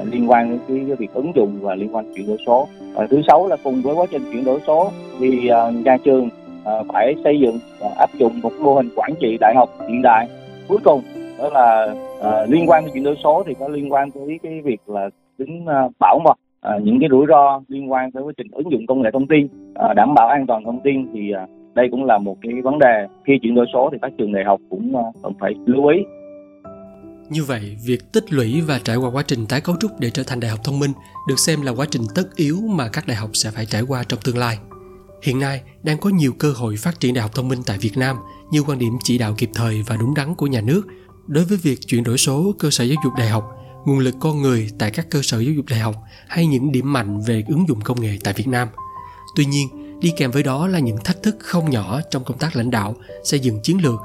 liên 0.05 0.31
quan 0.31 0.51
đến 0.51 0.61
cái, 0.69 0.85
cái 0.87 0.97
việc 0.97 1.15
ứng 1.15 1.33
dụng 1.35 1.59
và 1.61 1.75
liên 1.75 1.95
quan 1.95 2.15
chuyển 2.15 2.27
đổi 2.27 2.37
số. 2.47 2.69
Và 2.95 3.07
thứ 3.11 3.23
sáu 3.29 3.49
là 3.49 3.57
cùng 3.65 3.83
với 3.83 3.95
quá 3.95 4.07
trình 4.11 4.23
chuyển 4.33 4.45
đổi 4.45 4.61
số 4.67 4.91
thì 5.19 5.51
uh, 5.51 5.87
nhà 5.87 5.97
trường 6.05 6.29
uh, 6.63 6.87
phải 6.93 7.15
xây 7.25 7.41
dựng 7.41 7.59
và 7.81 7.89
áp 7.99 8.11
dụng 8.15 8.41
một 8.43 8.53
mô 8.61 8.75
hình 8.75 8.89
quản 8.97 9.11
trị 9.21 9.37
đại 9.41 9.55
học 9.57 9.69
hiện 9.89 10.03
đại 10.03 10.29
cuối 10.71 10.79
cùng 10.85 11.03
đó 11.39 11.49
là 11.49 11.95
uh, 12.19 12.51
liên 12.51 12.71
quan 12.71 12.85
đến 12.85 12.93
chuyển 12.95 13.05
đổi 13.05 13.17
số 13.25 13.43
thì 13.47 13.55
có 13.61 13.69
liên 13.69 13.93
quan 13.93 14.11
tới 14.11 14.39
cái 14.43 14.61
việc 14.65 14.81
là 14.87 15.11
tính 15.39 15.65
uh, 15.65 15.93
bảo 15.99 16.19
mật 16.25 16.37
uh, 16.77 16.83
những 16.83 17.01
cái 17.01 17.09
rủi 17.13 17.27
ro 17.29 17.61
liên 17.69 17.93
quan 17.93 18.13
tới 18.13 18.23
quá 18.23 18.33
trình 18.37 18.47
ứng 18.53 18.73
dụng 18.73 18.87
công 18.87 19.03
nghệ 19.03 19.11
thông 19.13 19.27
tin 19.27 19.45
uh, 19.47 19.97
đảm 19.97 20.15
bảo 20.15 20.29
an 20.29 20.47
toàn 20.47 20.65
thông 20.65 20.81
tin 20.85 21.07
thì 21.15 21.33
uh, 21.35 21.51
đây 21.75 21.89
cũng 21.91 22.05
là 22.05 22.19
một 22.19 22.37
cái 22.43 22.53
vấn 22.63 22.79
đề 22.79 23.07
khi 23.25 23.39
chuyển 23.43 23.55
đổi 23.55 23.67
số 23.73 23.89
thì 23.93 23.99
các 24.03 24.13
trường 24.19 24.33
đại 24.33 24.45
học 24.45 24.61
cũng 24.71 24.93
uh, 24.97 25.15
cần 25.23 25.33
phải 25.41 25.55
lưu 25.67 25.87
ý 25.87 25.99
như 27.31 27.45
vậy, 27.45 27.77
việc 27.87 28.13
tích 28.13 28.33
lũy 28.33 28.61
và 28.61 28.81
trải 28.85 28.97
qua 28.97 29.11
quá 29.11 29.23
trình 29.27 29.47
tái 29.47 29.61
cấu 29.61 29.77
trúc 29.81 30.01
để 30.01 30.11
trở 30.11 30.23
thành 30.27 30.41
đại 30.41 30.51
học 30.51 30.61
thông 30.65 30.79
minh 30.79 30.91
được 31.29 31.39
xem 31.39 31.63
là 31.63 31.73
quá 31.73 31.87
trình 31.91 32.03
tất 32.15 32.37
yếu 32.37 32.57
mà 32.69 32.89
các 32.93 33.05
đại 33.07 33.17
học 33.17 33.31
sẽ 33.33 33.51
phải 33.51 33.67
trải 33.67 33.83
qua 33.89 34.05
trong 34.09 34.21
tương 34.25 34.39
lai. 34.39 34.59
Hiện 35.23 35.39
nay 35.39 35.63
đang 35.83 35.99
có 35.99 36.11
nhiều 36.11 36.33
cơ 36.33 36.53
hội 36.53 36.77
phát 36.77 37.01
triển 37.01 37.15
đại 37.15 37.23
học 37.23 37.35
thông 37.35 37.49
minh 37.49 37.63
tại 37.67 37.79
Việt 37.79 37.97
Nam 37.97 38.17
như 38.51 38.63
quan 38.63 38.79
điểm 38.79 38.93
chỉ 39.05 39.19
đạo 39.19 39.35
kịp 39.39 39.51
thời 39.55 39.83
và 39.83 39.97
đúng 39.97 40.15
đắn 40.15 40.35
của 40.35 40.47
nhà 40.47 40.61
nước 40.61 40.83
đối 41.27 41.45
với 41.45 41.59
việc 41.59 41.87
chuyển 41.87 42.05
đổi 42.05 42.19
số 42.19 42.55
cơ 42.59 42.71
sở 42.71 42.85
giáo 42.85 42.97
dục 43.05 43.13
đại 43.19 43.29
học, 43.29 43.57
nguồn 43.87 43.99
lực 43.99 44.15
con 44.21 44.43
người 44.43 44.71
tại 44.79 44.91
các 44.91 45.11
cơ 45.11 45.23
sở 45.23 45.41
giáo 45.41 45.53
dục 45.53 45.65
đại 45.69 45.81
học 45.81 45.97
hay 46.29 46.47
những 46.47 46.73
điểm 46.73 46.93
mạnh 46.93 47.21
về 47.21 47.43
ứng 47.49 47.69
dụng 47.69 47.81
công 47.81 48.01
nghệ 48.01 48.19
tại 48.25 48.35
Việt 48.35 48.49
Nam. 48.49 48.69
Tuy 49.37 49.45
nhiên, 49.45 49.69
đi 50.01 50.13
kèm 50.17 50.31
với 50.31 50.43
đó 50.43 50.67
là 50.67 50.79
những 50.79 50.99
thách 51.05 51.23
thức 51.23 51.37
không 51.41 51.71
nhỏ 51.71 52.01
trong 52.11 52.25
công 52.25 52.39
tác 52.39 52.57
lãnh 52.57 52.71
đạo, 52.71 52.95
xây 53.25 53.41
dựng 53.41 53.61
chiến 53.63 53.83
lược, 53.83 54.01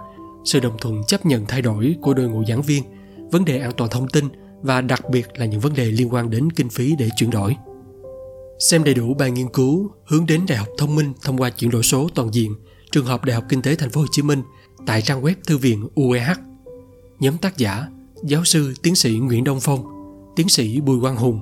sự 0.46 0.60
đồng 0.60 0.78
thuận 0.82 1.04
chấp 1.04 1.26
nhận 1.26 1.46
thay 1.46 1.62
đổi 1.62 1.96
của 2.02 2.14
đội 2.14 2.30
ngũ 2.30 2.44
giảng 2.48 2.62
viên, 2.62 2.84
vấn 3.32 3.46
đề 3.46 3.60
an 3.60 3.72
toàn 3.78 3.90
thông 3.90 4.08
tin 4.08 4.30
và 4.62 4.82
đặc 4.82 5.10
biệt 5.10 5.28
là 5.36 5.46
những 5.46 5.60
vấn 5.60 5.74
đề 5.74 5.86
liên 5.86 6.14
quan 6.14 6.30
đến 6.30 6.52
kinh 6.52 6.70
phí 6.70 6.96
để 7.00 7.10
chuyển 7.18 7.30
đổi. 7.30 7.56
Xem 8.60 8.84
đầy 8.84 8.94
đủ 8.94 9.14
bài 9.14 9.32
nghiên 9.32 9.50
cứu 9.50 9.92
hướng 10.06 10.26
đến 10.26 10.46
đại 10.48 10.58
học 10.58 10.68
thông 10.78 10.96
minh 10.96 11.14
thông 11.22 11.38
qua 11.38 11.50
chuyển 11.50 11.72
đổi 11.72 11.84
số 11.84 12.10
toàn 12.16 12.34
diện, 12.34 12.56
trường 12.92 13.06
hợp 13.06 13.26
Đại 13.26 13.36
học 13.36 13.44
Kinh 13.50 13.62
tế 13.62 13.76
Thành 13.76 13.90
phố 13.90 14.02
Hồ 14.02 14.08
Chí 14.12 14.22
Minh 14.22 14.42
tại 14.86 15.02
trang 15.02 15.22
web 15.22 15.36
thư 15.48 15.58
viện 15.58 15.88
UEH. 15.96 16.40
Nhóm 17.20 17.38
tác 17.38 17.58
giả: 17.58 17.88
giáo 18.24 18.46
sư 18.46 18.74
tiến 18.84 18.96
sĩ 18.96 19.12
Nguyễn 19.18 19.44
Đông 19.44 19.60
Phong, 19.60 19.84
tiến 20.36 20.50
sĩ 20.50 20.82
Bùi 20.82 21.02
Quang 21.02 21.16
Hùng, 21.16 21.40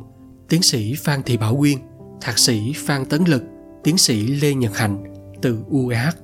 tiến 0.49 0.61
sĩ 0.61 0.95
Phan 1.03 1.23
Thị 1.23 1.37
Bảo 1.37 1.55
Quyên, 1.55 1.77
thạc 2.21 2.39
sĩ 2.39 2.73
Phan 2.77 3.05
Tấn 3.05 3.23
Lực, 3.23 3.43
tiến 3.83 3.97
sĩ 3.97 4.27
Lê 4.27 4.53
Nhật 4.53 4.77
Hạnh 4.77 5.03
từ 5.41 5.59
UEH. 5.69 6.15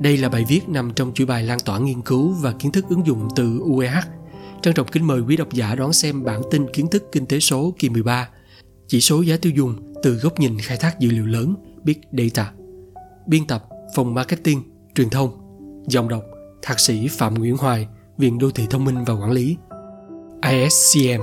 Đây 0.00 0.16
là 0.16 0.28
bài 0.28 0.44
viết 0.48 0.68
nằm 0.68 0.92
trong 0.96 1.14
chuỗi 1.14 1.26
bài 1.26 1.42
lan 1.42 1.58
tỏa 1.64 1.78
nghiên 1.78 2.02
cứu 2.02 2.32
và 2.32 2.52
kiến 2.52 2.72
thức 2.72 2.84
ứng 2.88 3.06
dụng 3.06 3.28
từ 3.36 3.58
UEH. 3.58 4.04
Trân 4.62 4.74
trọng 4.74 4.88
kính 4.88 5.06
mời 5.06 5.20
quý 5.20 5.36
độc 5.36 5.52
giả 5.52 5.74
đón 5.74 5.92
xem 5.92 6.24
bản 6.24 6.42
tin 6.50 6.66
kiến 6.72 6.88
thức 6.88 7.04
kinh 7.12 7.26
tế 7.26 7.40
số 7.40 7.74
kỳ 7.78 7.88
13, 7.88 8.28
chỉ 8.92 9.00
số 9.00 9.22
giá 9.22 9.36
tiêu 9.36 9.52
dùng 9.56 9.74
từ 10.02 10.14
góc 10.14 10.40
nhìn 10.40 10.58
khai 10.58 10.76
thác 10.76 10.98
dữ 10.98 11.10
liệu 11.10 11.26
lớn 11.26 11.54
Big 11.84 12.00
Data. 12.12 12.52
Biên 13.26 13.46
tập 13.46 13.64
Phòng 13.94 14.14
Marketing, 14.14 14.62
Truyền 14.94 15.10
thông, 15.10 15.30
Dòng 15.86 16.08
đọc 16.08 16.22
Thạc 16.62 16.80
sĩ 16.80 17.08
Phạm 17.08 17.34
Nguyễn 17.34 17.56
Hoài, 17.56 17.88
Viện 18.18 18.38
Đô 18.38 18.50
thị 18.50 18.64
Thông 18.70 18.84
minh 18.84 19.04
và 19.06 19.14
Quản 19.14 19.30
lý, 19.30 19.56
ISCM 20.42 21.22